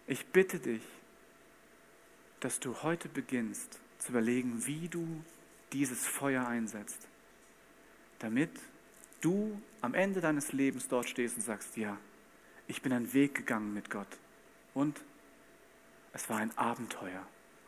Ich 0.06 0.24
bitte 0.28 0.60
dich, 0.60 0.82
dass 2.40 2.58
du 2.58 2.82
heute 2.82 3.10
beginnst 3.10 3.83
zu 4.04 4.12
überlegen, 4.12 4.66
wie 4.66 4.88
du 4.88 5.06
dieses 5.72 6.06
Feuer 6.06 6.46
einsetzt, 6.46 7.08
damit 8.18 8.50
du 9.20 9.60
am 9.80 9.94
Ende 9.94 10.20
deines 10.20 10.52
Lebens 10.52 10.88
dort 10.88 11.08
stehst 11.08 11.36
und 11.36 11.42
sagst, 11.42 11.76
ja, 11.76 11.96
ich 12.66 12.82
bin 12.82 12.92
einen 12.92 13.12
Weg 13.14 13.34
gegangen 13.34 13.72
mit 13.72 13.90
Gott 13.90 14.18
und 14.74 15.00
es 16.12 16.28
war 16.28 16.36
ein 16.36 16.56
Abenteuer 16.56 17.26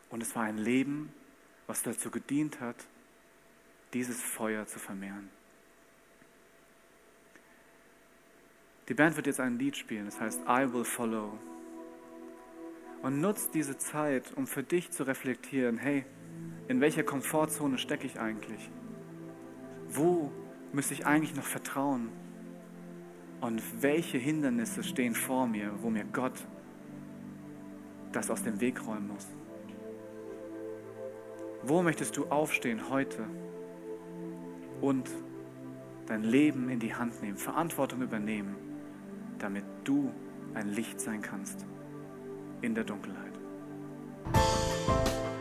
und 0.09 0.21
es 0.21 0.35
war 0.35 0.43
ein 0.43 0.57
Leben, 0.57 1.11
was 1.65 1.81
dazu 1.81 2.11
gedient 2.11 2.61
hat, 2.61 2.87
dieses 3.93 4.21
Feuer 4.21 4.67
zu 4.67 4.79
vermehren. 4.79 5.29
Die 8.87 8.93
Band 8.93 9.15
wird 9.15 9.27
jetzt 9.27 9.39
ein 9.39 9.57
Lied 9.57 9.75
spielen, 9.75 10.05
das 10.05 10.19
heißt 10.19 10.41
I 10.47 10.71
Will 10.71 10.85
Follow. 10.85 11.37
Und 13.01 13.21
nutzt 13.21 13.53
diese 13.53 13.77
Zeit, 13.77 14.33
um 14.35 14.47
für 14.47 14.63
dich 14.63 14.91
zu 14.91 15.05
reflektieren, 15.05 15.77
hey, 15.77 16.05
in 16.67 16.81
welcher 16.81 17.03
Komfortzone 17.03 17.77
stecke 17.77 18.07
ich 18.07 18.19
eigentlich? 18.19 18.69
Wo 19.89 20.31
müsste 20.73 20.93
ich 20.93 21.05
eigentlich 21.05 21.35
noch 21.35 21.45
vertrauen? 21.45 22.09
Und 23.39 23.61
welche 23.81 24.17
Hindernisse 24.17 24.83
stehen 24.83 25.13
vor 25.13 25.47
mir, 25.47 25.71
wo 25.81 25.89
mir 25.89 26.05
Gott 26.05 26.45
das 28.11 28.29
aus 28.29 28.43
dem 28.43 28.59
Weg 28.59 28.85
räumen 28.85 29.07
muss? 29.07 29.27
Wo 31.63 31.81
möchtest 31.81 32.17
du 32.17 32.25
aufstehen 32.27 32.89
heute 32.89 33.25
und 34.81 35.09
dein 36.07 36.23
Leben 36.23 36.69
in 36.69 36.79
die 36.79 36.93
Hand 36.93 37.21
nehmen, 37.21 37.37
Verantwortung 37.37 38.01
übernehmen, 38.01 38.55
damit 39.39 39.65
du 39.83 40.11
ein 40.53 40.69
Licht 40.69 40.99
sein 40.99 41.21
kannst 41.21 41.65
in 42.61 42.73
der 42.73 42.83
Dunkelheit? 42.83 43.26